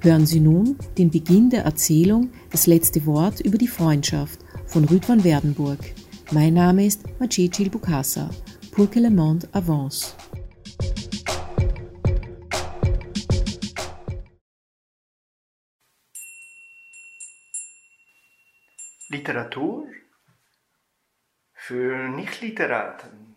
[0.00, 5.24] Hören Sie nun den Beginn der Erzählung Das letzte Wort über die Freundschaft von Rüdwan
[5.24, 5.78] Werdenburg.
[6.32, 8.30] Mein Name ist Majid Chilbukasa.
[8.72, 10.14] Pour que le monde avance.
[19.08, 19.88] Literatur
[21.54, 23.36] für Nichtliteraten.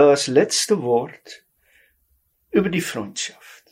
[0.00, 1.44] Das letzte Wort
[2.52, 3.64] über die Freundschaft.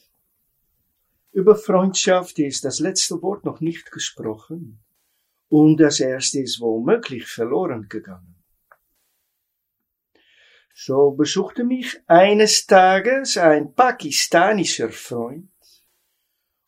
[1.31, 4.83] Über Freundschaft ist das letzte Wort noch nicht gesprochen
[5.49, 8.43] und das erste ist womöglich verloren gegangen.
[10.75, 15.53] So besuchte mich eines Tages ein pakistanischer Freund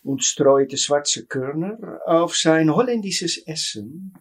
[0.04, 4.14] und streute schwarze Körner auf sein holländisches Essen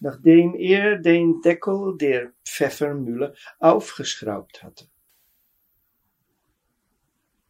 [0.00, 4.86] nachdem er den Deckel der Pfeffermühle aufgeschraubt hatte.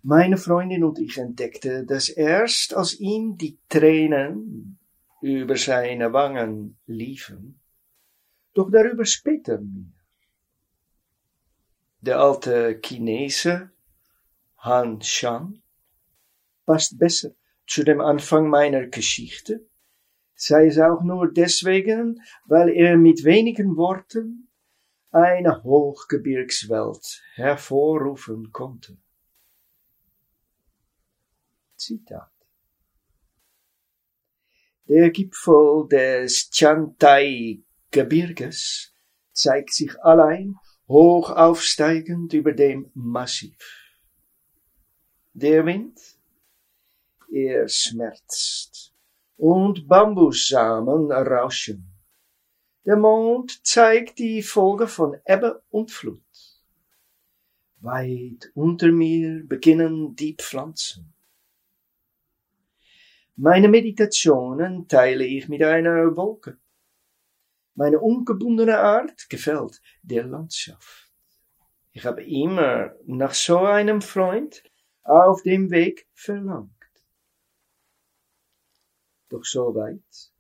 [0.03, 4.79] Meine Freundin und ich entdeckte, dass erst als ihm die Tränen
[5.21, 7.61] über seine Wangen liefen,
[8.55, 9.93] doch darüber später mehr.
[12.01, 13.71] Der alte Chinese
[14.59, 15.63] Han Shan
[16.65, 17.33] passt besser
[17.67, 19.67] zu dem Anfang meiner Geschichte,
[20.41, 24.49] sei es auch nur deswegen, weil er mit wenigen Worten
[25.11, 28.97] eine Hochgebirgswelt hervorrufen konnte.
[31.77, 32.33] Zitat.
[34.89, 38.95] Der Gipfel des Chantai-Gebirges
[39.33, 40.55] zeigt sich allein
[40.89, 43.59] hoch aufsteigend über dem Massiv.
[45.35, 46.01] Der Wind,
[47.31, 48.95] er schmerzt
[49.41, 51.87] und Bambussamen rauschen.
[52.85, 56.21] Der Mond zeigt die Folge von Ebbe und Flut.
[57.81, 61.15] Weit unter mir beginnen die Pflanzen.
[63.37, 66.59] Meine Meditationen teile ich mit einer Wolke.
[67.75, 71.11] Meine ungebundene Art gefällt der Landschaft.
[71.93, 74.63] Ich habe immer nach so einem Freund
[75.03, 76.80] auf dem Weg verlangt
[79.31, 80.33] doch so weit.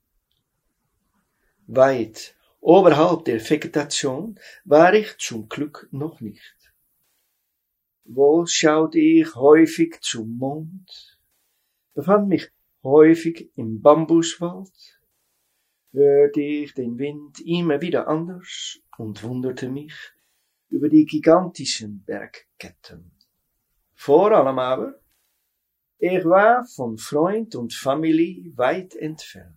[1.66, 6.56] Weit oberhalb der Vegetation war ich zum Glück noch nicht.
[8.04, 11.18] Wo schaute ich häufig zum Mond,
[11.94, 12.50] befand mich
[12.82, 15.00] häufig im Bambuswald,
[15.92, 19.94] hörte ich den Wind immer wieder anders und wunderte mich
[20.68, 23.12] über die gigantischen Bergketten.
[23.94, 24.99] Vor allem aber,
[26.02, 29.54] ich war von Freund und Familie weit entfernt.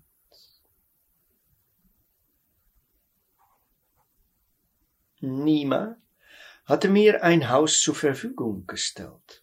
[5.21, 5.97] Niemand
[6.65, 9.41] hatte mir ein Haus zur Verfügung gestellt.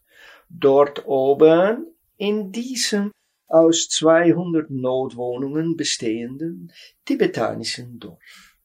[0.50, 1.86] Dort oben,
[2.18, 3.12] in diesem
[3.46, 6.70] aus 200 Notwohnungen bestehenden
[7.06, 8.58] tibetanischen Dorf.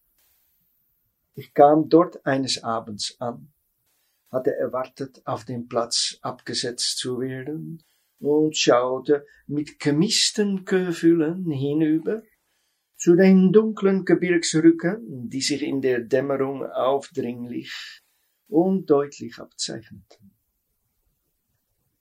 [1.36, 3.54] Ich kam dort eines Abends an,
[4.30, 7.82] hatte erwartet, auf dem Platz abgesetzt zu werden
[8.26, 12.24] und schaute mit gemissten Gefühlen hinüber
[12.98, 18.02] zu den dunklen Gebirgsrücken, die sich in der Dämmerung aufdringlich
[18.48, 20.32] und deutlich abzeichneten.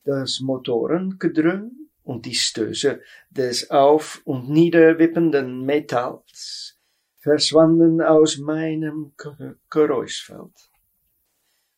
[0.04, 3.00] Das Motorengedröhn und die Stöße
[3.30, 6.78] des auf- und niederwippenden Metalls
[7.16, 9.14] verschwanden aus meinem
[9.70, 10.70] Geräuschfeld.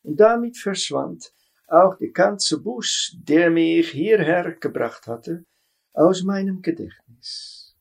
[0.03, 1.33] Und damit verschwand
[1.67, 5.45] auch der ganze Bus, der mich hierher gebracht hatte,
[5.93, 7.75] aus meinem Gedächtnis.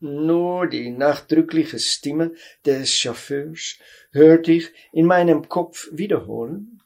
[0.00, 2.34] Nur die nachdrückliche Stimme
[2.64, 3.78] des Chauffeurs
[4.12, 6.82] hörte ich in meinem Kopf wiederholen.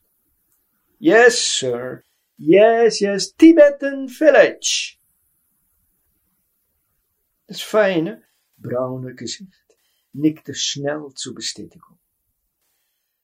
[0.99, 2.03] Yes, sir.
[2.37, 4.97] Yes, yes, Tibetan Village.
[7.47, 8.23] Das feine,
[8.57, 9.65] braune Gesicht
[10.13, 11.90] nickte schnell zur Bestätigung.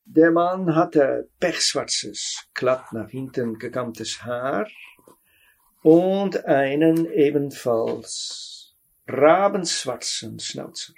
[0.09, 4.69] Der Mann hatte pechschwarzes, glatt nach hinten gekammtes Haar
[5.83, 8.77] und einen ebenfalls
[9.09, 10.95] rabenschwarzen Schnauzer.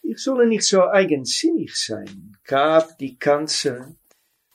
[0.00, 3.96] Ich solle nicht so eigensinnig sein, gab die Kanzel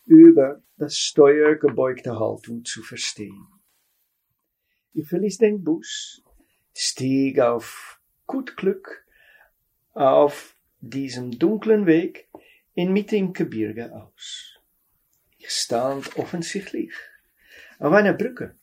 [0.05, 3.47] über das Steuer gebeugte Haltung zu verstehen.
[4.93, 6.23] Ich verließ den Bus,
[6.75, 9.05] stieg auf gut Glück
[9.93, 12.29] auf diesem dunklen Weg
[12.73, 14.57] inmitten Gebirge aus.
[15.37, 16.93] Ich stand offensichtlich
[17.79, 18.55] auf einer Brücke.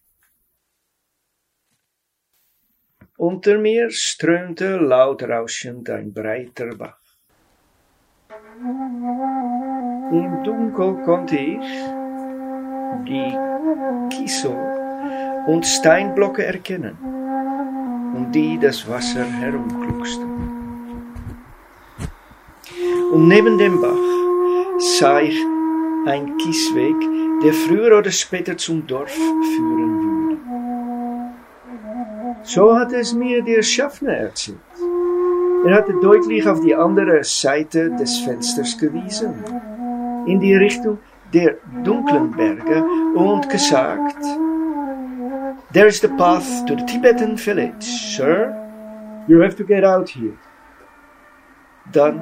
[3.18, 7.00] Unter mir strömte laut rauschend ein breiter Bach.
[10.12, 11.66] Im Dunkel konnte ich
[13.08, 13.36] die
[14.14, 14.56] Kiesel
[15.46, 16.96] und Steinblöcke erkennen,
[18.14, 20.55] um die das Wasser herumgluckste.
[23.12, 24.06] Und neben dem Bach
[24.78, 25.38] sah ich
[26.06, 26.96] einen Kiesweg,
[27.42, 30.36] der früher oder später zum Dorf führen würde.
[32.42, 34.58] So hat es mir der Schaffner erzählt.
[35.66, 39.34] Er hatte deutlich auf die andere Seite des Fensters gewiesen,
[40.26, 40.98] in die Richtung
[41.32, 42.84] der dunklen Berge
[43.14, 44.24] und gesagt,
[45.72, 48.54] There is the path to the Tibetan village, sir.
[49.26, 50.38] You have to get out here.
[51.92, 52.20] Dann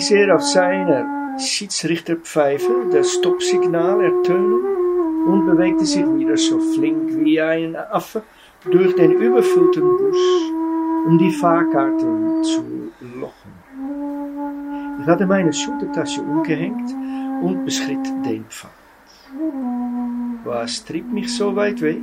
[0.00, 7.38] ließ er auf seiner Schiedsrichterpfeife das Stoppsignal ertönen und bewegte sich wieder so flink wie
[7.38, 8.22] ein Affe
[8.64, 10.16] durch den überfüllten Bus,
[11.06, 12.62] um die Fahrkarten zu
[13.20, 13.52] lochen.
[15.02, 16.94] Ich hatte meine Schultertasche umgehängt
[17.42, 18.70] und beschritt den Pfad.
[20.44, 22.00] Was trieb mich so weit weg?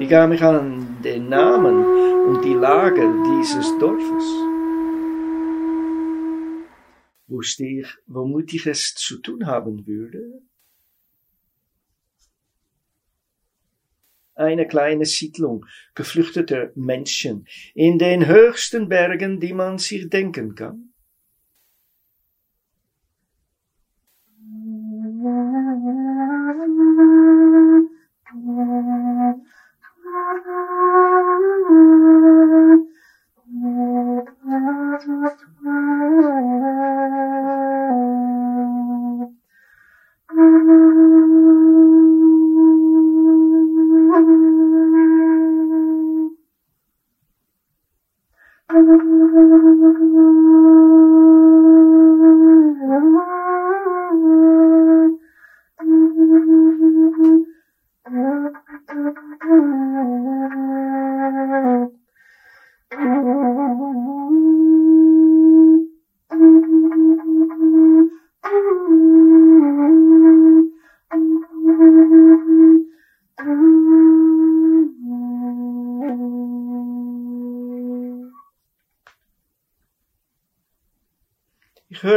[0.00, 1.84] Ich kam mich an den Namen
[2.26, 3.08] und die Lage
[3.40, 4.53] dieses Dorfes.
[7.34, 10.40] Wusste ich, womit ich es zu tun haben würde?
[14.36, 15.66] Eine kleine Siedlung
[15.96, 20.93] geflüchteter Menschen in den höchsten Bergen, die man sich denken kann.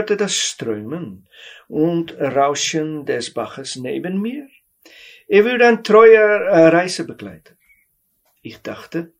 [0.07, 1.27] Hörte das Strömen
[1.67, 4.47] und Rauschen des Baches neben mir.
[5.27, 7.55] Er würde ein treuer äh, Reisebegleiter.
[8.41, 9.13] Ich dachte,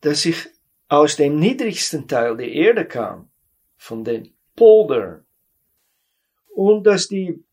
[0.00, 0.46] dass ich
[0.86, 3.30] aus dem niedrigsten Teil der Erde kam,
[3.76, 5.26] von den Poldern,
[6.54, 7.44] und dass die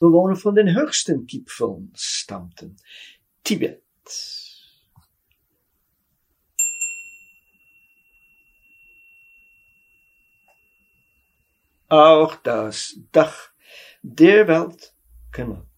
[0.00, 2.76] Bewohner von den höchsten Gipfeln stammten,
[3.44, 3.80] Tibet.
[11.94, 13.50] Auch das Dach
[14.02, 14.92] der Welt
[15.30, 15.68] kümmert.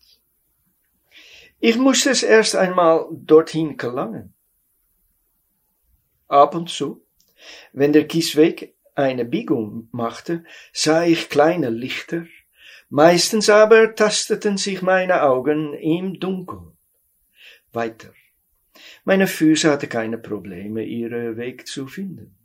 [1.61, 4.33] Ich musste es erst einmal dorthin gelangen.
[6.27, 7.05] Ab und zu,
[7.75, 12.25] wenn der Kiesweg eine Biegung machte, sah ich kleine Lichter,
[12.89, 16.79] meistens aber tasteten sich meine Augen im Dunkeln
[17.73, 18.15] weiter.
[19.05, 22.36] Meine Füße hatten keine Probleme, ihren Weg zu finden.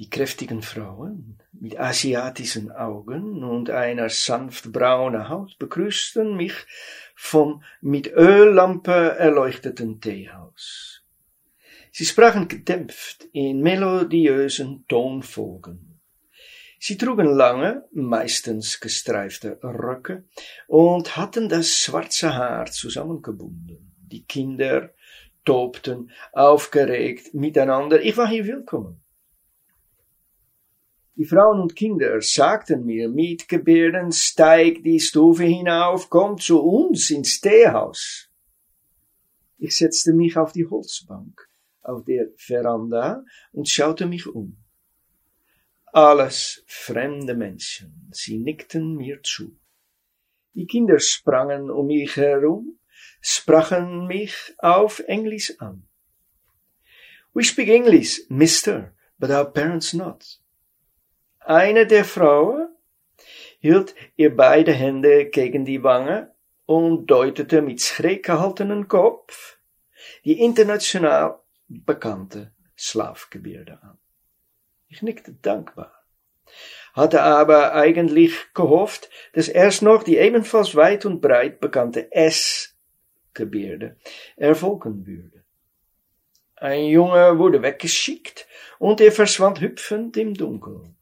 [0.00, 6.54] Die kräftigen Frauen mit asiatischen Augen und einer sanft braunen Haut begrüßten mich
[7.14, 11.02] vom mit Öllampe erleuchteten Teehaus.
[11.92, 16.00] Sie sprachen gedämpft in melodiösen Tonfolgen.
[16.78, 20.24] Sie trugen lange, meistens gestreifte Röcke
[20.66, 23.92] und hatten das schwarze Haar zusammengebunden.
[24.00, 24.94] Die Kinder
[25.44, 28.00] tobten aufgeregt miteinander.
[28.00, 29.02] Ich war hier willkommen.
[31.20, 37.10] Die Frauen und Kinder sagten mir mit Gebärden, steig die Stufe hinauf, komm zu uns
[37.10, 38.30] ins Teehaus.
[39.58, 41.46] Ich setzte mich auf die Holzbank
[41.82, 44.64] auf der Veranda und schaute mich um.
[45.92, 49.58] Alles fremde Menschen, sie nickten mir zu.
[50.54, 52.78] Die Kinder sprangen um mich herum,
[53.20, 55.86] sprachen mich auf Englisch an.
[57.34, 60.39] We speak English, mister, but our parents not.
[61.40, 62.68] Eine der Frauen
[63.60, 66.34] hielt ihr beide Hände gegen die Wange
[66.66, 69.56] und deutete mit schräg gehaltenem Kopf
[70.24, 73.98] die international bekannte Slaafgebirde an.
[74.88, 76.04] Ich nickte dankbar,
[76.92, 83.96] hatte aber eigentlich gehofft, dass erst noch die ebenfalls weit und breit bekannte S-Gebirde
[84.36, 85.42] erfolgen würde.
[86.56, 88.46] Ein Junge wurde weggeschickt
[88.78, 90.96] und er verschwand hüpfend im Dunkeln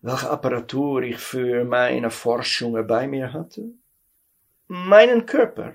[0.00, 3.72] welche Apparatur ich für meine Forschungen bei mir hatte,
[4.66, 5.74] meinen Körper,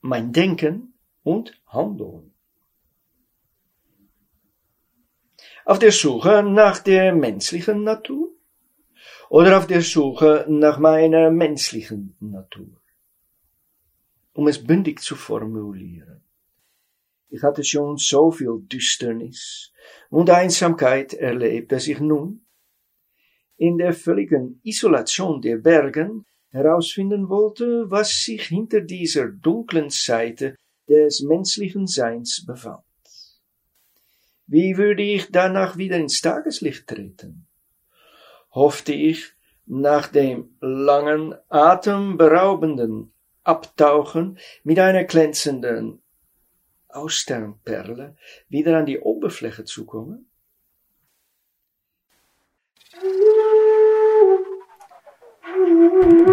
[0.00, 2.32] mein Denken und Handeln.
[5.64, 8.30] Auf der Suche nach der menschlichen Natur
[9.28, 12.80] oder auf der Suche nach meiner menschlichen Natur.
[14.32, 16.22] Um es bündig zu formulieren.
[17.28, 19.72] Ich hatte schon so viel Düsternis
[20.08, 22.44] und Einsamkeit erlebt, dass ich nun
[23.60, 30.56] in der völligen Isolation der Bergen herausfinden wollte, was sich hinter dieser dunklen Seite
[30.88, 32.82] des menschlichen Seins befand.
[34.46, 37.46] Wie würde ich danach wieder ins Tageslicht treten?
[38.50, 39.34] Hoffte ich,
[39.66, 43.12] nach dem langen, atemberaubenden
[43.44, 46.00] Abtauchen mit einer glänzenden
[46.88, 48.16] Austernperle
[48.48, 50.30] wieder an die Oberfläche zu kommen?
[56.00, 56.30] We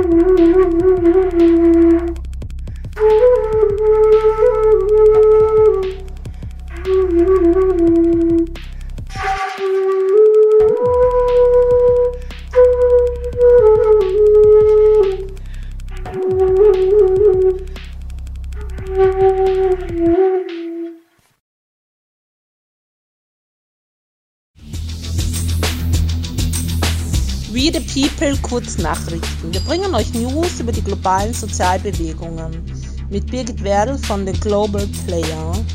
[27.97, 29.51] People Kurznachrichten.
[29.51, 32.63] Wir bringen euch News über die globalen Sozialbewegungen
[33.09, 35.65] mit Birgit Werdl von The Global Player.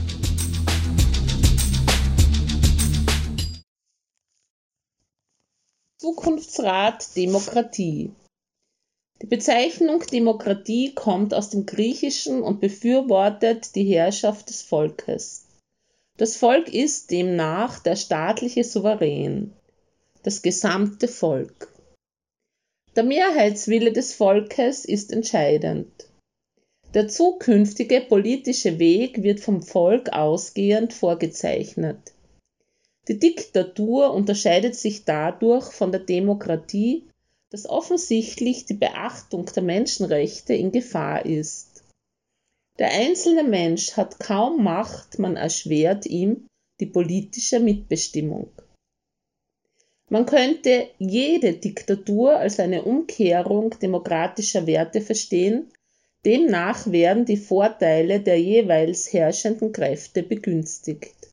[5.98, 8.12] Zukunftsrat Demokratie.
[9.20, 15.46] Die Bezeichnung Demokratie kommt aus dem Griechischen und befürwortet die Herrschaft des Volkes.
[16.18, 19.52] Das Volk ist demnach der staatliche Souverän,
[20.22, 21.71] das gesamte Volk.
[22.94, 25.90] Der Mehrheitswille des Volkes ist entscheidend.
[26.92, 32.12] Der zukünftige politische Weg wird vom Volk ausgehend vorgezeichnet.
[33.08, 37.08] Die Diktatur unterscheidet sich dadurch von der Demokratie,
[37.50, 41.84] dass offensichtlich die Beachtung der Menschenrechte in Gefahr ist.
[42.78, 46.46] Der einzelne Mensch hat kaum Macht, man erschwert ihm
[46.78, 48.50] die politische Mitbestimmung.
[50.12, 55.72] Man könnte jede Diktatur als eine Umkehrung demokratischer Werte verstehen,
[56.26, 61.32] demnach werden die Vorteile der jeweils herrschenden Kräfte begünstigt,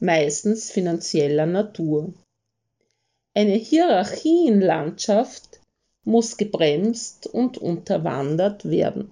[0.00, 2.12] meistens finanzieller Natur.
[3.32, 5.58] Eine Hierarchienlandschaft
[6.04, 9.10] muss gebremst und unterwandert werden.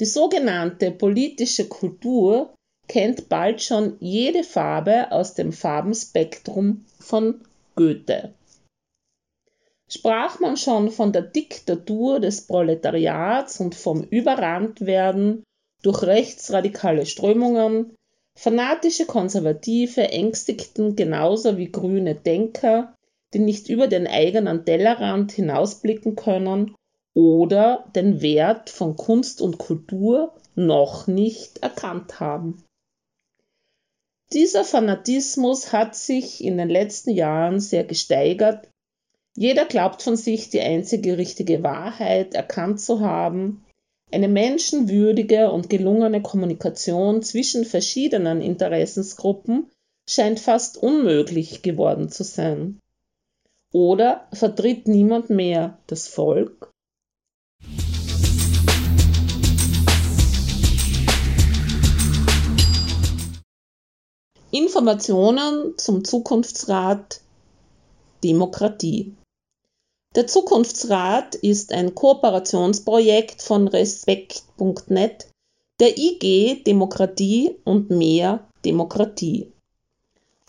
[0.00, 2.54] Die sogenannte politische Kultur
[2.88, 7.42] kennt bald schon jede Farbe aus dem Farbenspektrum von
[7.74, 8.34] Goethe.
[9.88, 15.42] Sprach man schon von der Diktatur des Proletariats und vom Überranntwerden
[15.82, 17.96] durch rechtsradikale Strömungen,
[18.36, 22.94] fanatische Konservative ängstigten genauso wie grüne Denker,
[23.34, 26.74] die nicht über den eigenen Tellerrand hinausblicken können
[27.14, 32.62] oder den Wert von Kunst und Kultur noch nicht erkannt haben.
[34.32, 38.68] Dieser Fanatismus hat sich in den letzten Jahren sehr gesteigert.
[39.36, 43.64] Jeder glaubt von sich, die einzige richtige Wahrheit erkannt zu haben
[44.12, 49.70] eine menschenwürdige und gelungene Kommunikation zwischen verschiedenen Interessensgruppen
[50.08, 52.80] scheint fast unmöglich geworden zu sein.
[53.72, 56.69] Oder vertritt niemand mehr das Volk?
[64.52, 67.20] Informationen zum Zukunftsrat
[68.24, 69.14] Demokratie.
[70.16, 75.28] Der Zukunftsrat ist ein Kooperationsprojekt von Respekt.net,
[75.78, 79.52] der IG Demokratie und mehr Demokratie.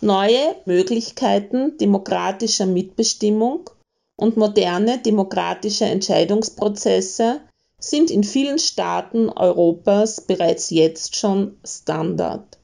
[0.02, 3.70] Neue Möglichkeiten demokratischer Mitbestimmung
[4.16, 7.41] und moderne demokratische Entscheidungsprozesse
[7.78, 12.58] sind in vielen Staaten Europas bereits jetzt schon Standard,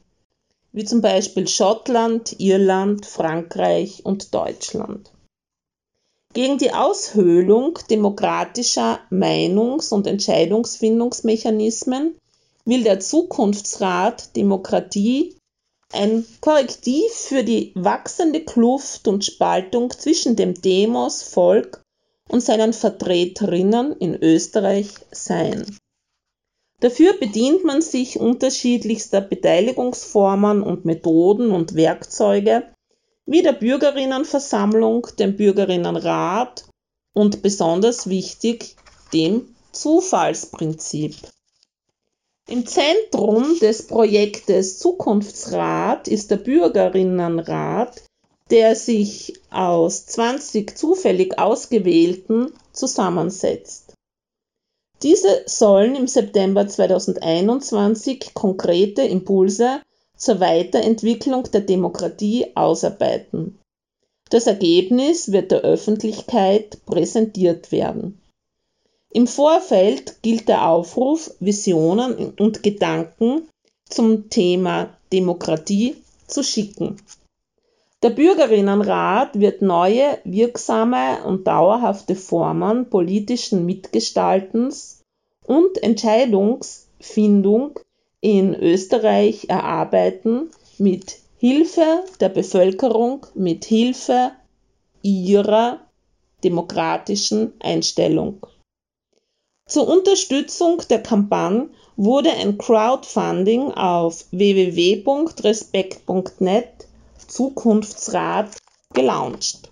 [0.78, 5.12] wie zum Beispiel Schottland, Irland, Frankreich und Deutschland.
[6.36, 12.16] Gegen die Aushöhlung demokratischer Meinungs- und Entscheidungsfindungsmechanismen
[12.66, 15.36] will der Zukunftsrat Demokratie
[15.94, 21.82] ein Korrektiv für die wachsende Kluft und Spaltung zwischen dem Demos Volk
[22.30, 25.66] und seinen Vertreterinnen in Österreich sein.
[26.80, 32.68] Dafür bedient man sich unterschiedlichster Beteiligungsformen und Methoden und Werkzeuge,
[33.26, 36.66] wie der Bürgerinnenversammlung, dem Bürgerinnenrat
[37.14, 38.76] und besonders wichtig
[39.12, 41.16] dem Zufallsprinzip.
[42.48, 48.04] Im Zentrum des Projektes Zukunftsrat ist der Bürgerinnenrat,
[48.50, 53.87] der sich aus 20 zufällig ausgewählten zusammensetzt.
[55.04, 59.82] Diese sollen im September 2021 konkrete Impulse
[60.16, 63.60] zur Weiterentwicklung der Demokratie ausarbeiten.
[64.30, 68.20] Das Ergebnis wird der Öffentlichkeit präsentiert werden.
[69.12, 73.48] Im Vorfeld gilt der Aufruf, Visionen und Gedanken
[73.90, 75.96] zum Thema Demokratie
[76.28, 76.98] zu schicken.
[78.04, 85.04] Der Bürgerinnenrat wird neue, wirksame und dauerhafte Formen politischen Mitgestaltens
[85.48, 87.80] und Entscheidungsfindung
[88.22, 94.30] in Österreich erarbeiten mit Hilfe der Bevölkerung, mit Hilfe
[95.02, 95.80] ihrer
[96.44, 98.46] demokratischen Einstellung.
[99.68, 106.77] Zur Unterstützung der Kampagne wurde ein Crowdfunding auf www.respekt.net
[107.28, 108.56] Zukunftsrat
[108.94, 109.72] gelauncht.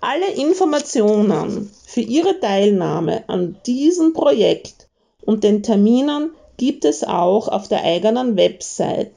[0.00, 4.88] Alle Informationen für Ihre Teilnahme an diesem Projekt
[5.22, 9.14] und den Terminen gibt es auch auf der eigenen Website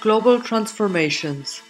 [0.00, 1.60] Global Transformations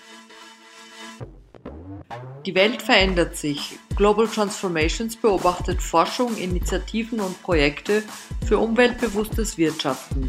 [2.45, 3.79] Die Welt verändert sich.
[3.97, 8.03] Global Transformations beobachtet Forschung, Initiativen und Projekte
[8.47, 10.29] für umweltbewusstes Wirtschaften.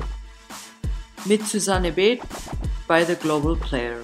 [1.26, 2.22] Mit Susanne Beth
[2.88, 4.00] bei The Global Player.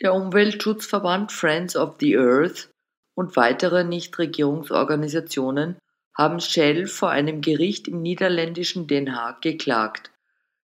[0.00, 2.70] Der Umweltschutzverband Friends of the Earth
[3.14, 5.76] und weitere Nichtregierungsorganisationen
[6.16, 10.12] haben Shell vor einem Gericht im niederländischen Den Haag geklagt.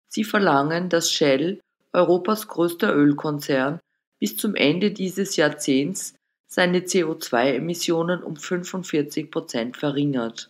[0.09, 1.61] Sie verlangen, dass Shell,
[1.93, 3.79] Europas größter Ölkonzern,
[4.19, 6.13] bis zum Ende dieses Jahrzehnts
[6.55, 10.49] seine CO2-Emissionen um 45 Prozent verringert.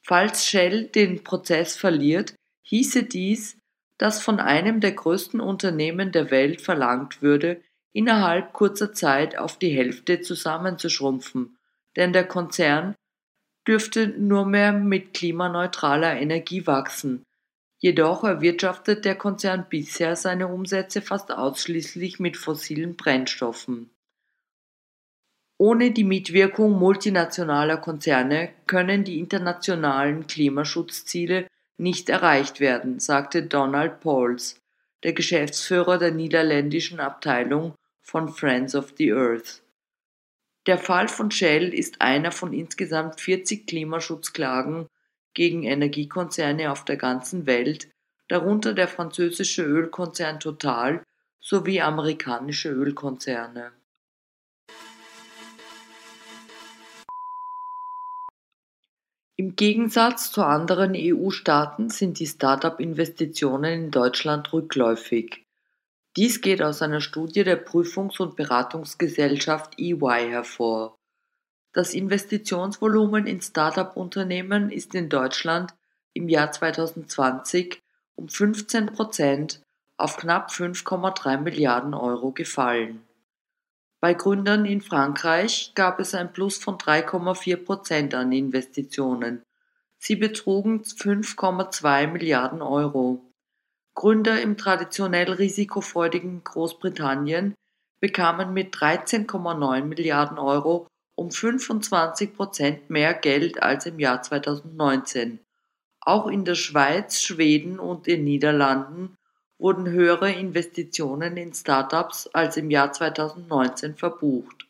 [0.00, 3.58] Falls Shell den Prozess verliert, hieße dies,
[3.98, 7.60] dass von einem der größten Unternehmen der Welt verlangt würde,
[7.92, 11.58] innerhalb kurzer Zeit auf die Hälfte zusammenzuschrumpfen,
[11.96, 12.94] denn der Konzern
[13.66, 17.24] dürfte nur mehr mit klimaneutraler Energie wachsen.
[17.78, 23.90] Jedoch erwirtschaftet der Konzern bisher seine Umsätze fast ausschließlich mit fossilen Brennstoffen.
[25.58, 31.46] Ohne die Mitwirkung multinationaler Konzerne können die internationalen Klimaschutzziele
[31.76, 34.60] nicht erreicht werden, sagte Donald Pauls,
[35.02, 39.62] der Geschäftsführer der niederländischen Abteilung von Friends of the Earth.
[40.66, 44.86] Der Fall von Shell ist einer von insgesamt 40 Klimaschutzklagen
[45.34, 47.88] gegen Energiekonzerne auf der ganzen Welt,
[48.28, 51.02] darunter der französische Ölkonzern Total
[51.40, 53.72] sowie amerikanische Ölkonzerne.
[59.36, 65.46] Im Gegensatz zu anderen EU-Staaten sind die Start-up-Investitionen in Deutschland rückläufig.
[66.16, 70.98] Dies geht aus einer Studie der Prüfungs- und Beratungsgesellschaft EY hervor.
[71.72, 75.74] Das Investitionsvolumen in Start-up-Unternehmen ist in Deutschland
[76.12, 77.80] im Jahr 2020
[78.14, 79.62] um 15 Prozent
[79.96, 83.02] auf knapp 5,3 Milliarden Euro gefallen.
[84.02, 89.44] Bei Gründern in Frankreich gab es ein Plus von 3,4 Prozent an Investitionen.
[90.00, 93.24] Sie betrugen 5,2 Milliarden Euro.
[93.94, 97.54] Gründer im traditionell risikofreudigen Großbritannien
[98.00, 105.38] bekamen mit 13,9 Milliarden Euro um 25 Prozent mehr Geld als im Jahr 2019.
[106.00, 109.14] Auch in der Schweiz, Schweden und den Niederlanden
[109.62, 114.66] wurden höhere Investitionen in Startups als im Jahr 2019 verbucht.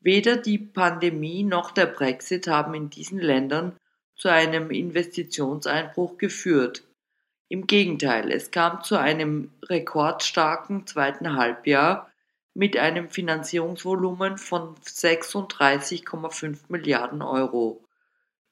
[0.00, 3.76] Weder die Pandemie noch der Brexit haben in diesen Ländern
[4.16, 6.82] zu einem Investitionseinbruch geführt.
[7.50, 12.10] Im Gegenteil, es kam zu einem rekordstarken zweiten Halbjahr
[12.54, 17.84] mit einem Finanzierungsvolumen von 36,5 Milliarden Euro.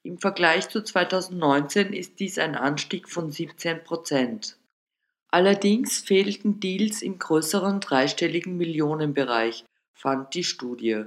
[0.03, 4.58] Im Vergleich zu 2019 ist dies ein Anstieg von 17 Prozent.
[5.31, 9.63] Allerdings fehlten Deals im größeren dreistelligen Millionenbereich,
[9.93, 11.05] fand die Studie.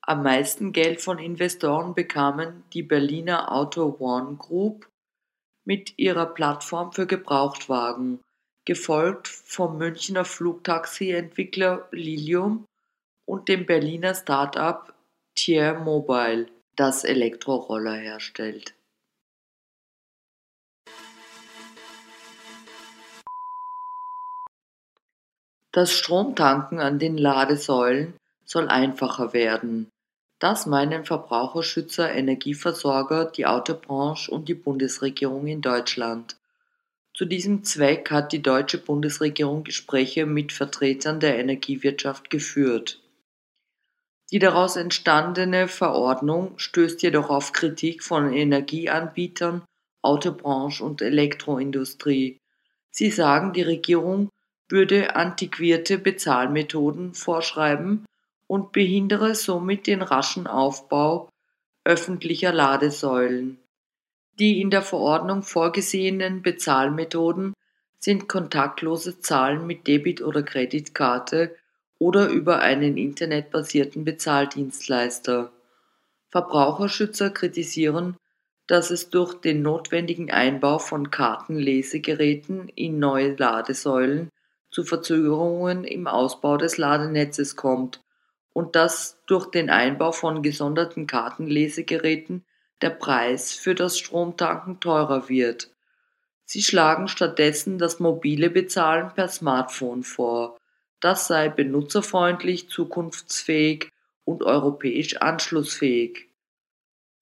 [0.00, 4.88] Am meisten Geld von Investoren bekamen die Berliner Auto One Group
[5.66, 8.20] mit ihrer Plattform für Gebrauchtwagen,
[8.64, 12.64] gefolgt vom Münchner Flugtaxi-Entwickler Lilium
[13.26, 14.94] und dem Berliner Start-up
[15.34, 18.74] Tier Mobile, das Elektroroller herstellt.
[25.72, 28.14] Das Stromtanken an den Ladesäulen
[28.44, 29.90] soll einfacher werden.
[30.38, 36.36] Das meinen Verbraucherschützer, Energieversorger, die Autobranche und die Bundesregierung in Deutschland.
[37.12, 43.00] Zu diesem Zweck hat die deutsche Bundesregierung Gespräche mit Vertretern der Energiewirtschaft geführt.
[44.30, 49.62] Die daraus entstandene Verordnung stößt jedoch auf Kritik von Energieanbietern,
[50.02, 52.38] Autobranche und Elektroindustrie.
[52.90, 54.30] Sie sagen, die Regierung
[54.68, 58.04] würde antiquierte Bezahlmethoden vorschreiben
[58.46, 61.28] und behindere somit den raschen Aufbau
[61.84, 63.58] öffentlicher Ladesäulen.
[64.38, 67.54] Die in der Verordnung vorgesehenen Bezahlmethoden
[67.98, 71.56] sind kontaktlose Zahlen mit Debit- oder Kreditkarte
[71.98, 75.50] oder über einen internetbasierten Bezahldienstleister.
[76.30, 78.16] Verbraucherschützer kritisieren,
[78.66, 84.30] dass es durch den notwendigen Einbau von Kartenlesegeräten in neue Ladesäulen
[84.70, 88.02] zu Verzögerungen im Ausbau des Ladenetzes kommt
[88.52, 92.44] und dass durch den Einbau von gesonderten Kartenlesegeräten
[92.82, 95.70] der Preis für das Stromtanken teurer wird.
[96.44, 100.56] Sie schlagen stattdessen das mobile Bezahlen per Smartphone vor.
[101.00, 103.90] Das sei benutzerfreundlich, zukunftsfähig
[104.24, 106.28] und europäisch anschlussfähig.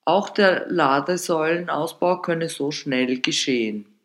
[0.04, 3.95] Auch der Ladesäulenausbau könne so schnell geschehen.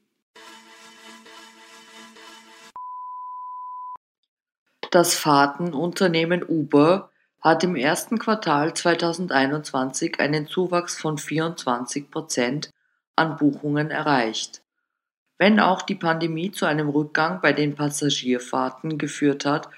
[4.91, 12.71] Das Fahrtenunternehmen Uber hat im ersten Quartal 2021 einen Zuwachs von 24 Prozent
[13.15, 14.61] an Buchungen erreicht.
[15.37, 19.69] Wenn auch die Pandemie zu einem Rückgang bei den Passagierfahrten geführt hat,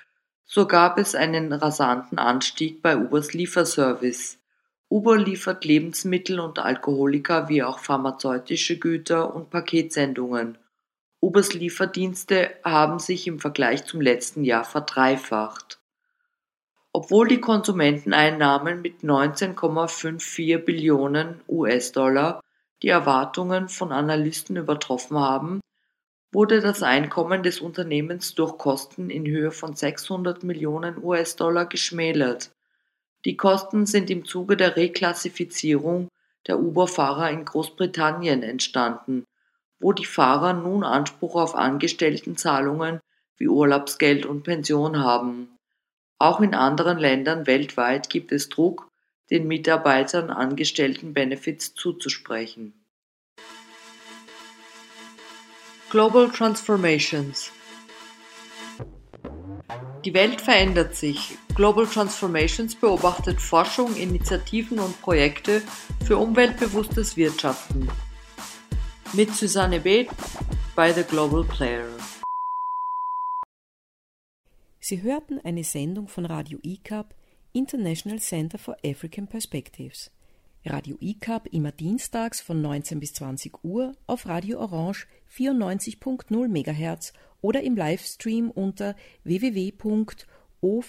[0.45, 4.39] so gab es einen rasanten Anstieg bei Ubers Lieferservice.
[4.89, 10.57] Uber liefert Lebensmittel und Alkoholika wie auch pharmazeutische Güter und Paketsendungen.
[11.23, 15.79] Ubers Lieferdienste haben sich im Vergleich zum letzten Jahr verdreifacht.
[16.91, 22.41] Obwohl die Konsumenteneinnahmen mit 19,54 Billionen US-Dollar
[22.81, 25.61] die Erwartungen von Analysten übertroffen haben,
[26.33, 32.51] wurde das Einkommen des Unternehmens durch Kosten in Höhe von 600 Millionen US-Dollar geschmälert.
[33.23, 36.09] Die Kosten sind im Zuge der Reklassifizierung
[36.47, 39.25] der Uber-Fahrer in Großbritannien entstanden,
[39.83, 43.01] wo die Fahrer nun Anspruch auf Angestelltenzahlungen
[43.37, 45.57] wie Urlaubsgeld und Pension haben.
[46.19, 48.89] Auch in anderen Ländern weltweit gibt es Druck,
[49.29, 52.85] den Mitarbeitern Angestellten Benefits zuzusprechen.
[55.89, 57.51] Global Transformations
[60.05, 61.37] Die Welt verändert sich.
[61.55, 65.61] Global Transformations beobachtet Forschung, Initiativen und Projekte
[66.05, 67.89] für umweltbewusstes Wirtschaften.
[69.15, 70.07] Mit Susanne Beth
[70.75, 71.87] bei The Global Player.
[74.79, 77.13] Sie hörten eine Sendung von Radio ICAP,
[77.51, 80.09] International Center for African Perspectives.
[80.65, 87.61] Radio ICAP immer dienstags von 19 bis 20 Uhr auf Radio Orange 94.0 MHz oder
[87.61, 88.95] im Livestream unter
[89.25, 90.81] www.o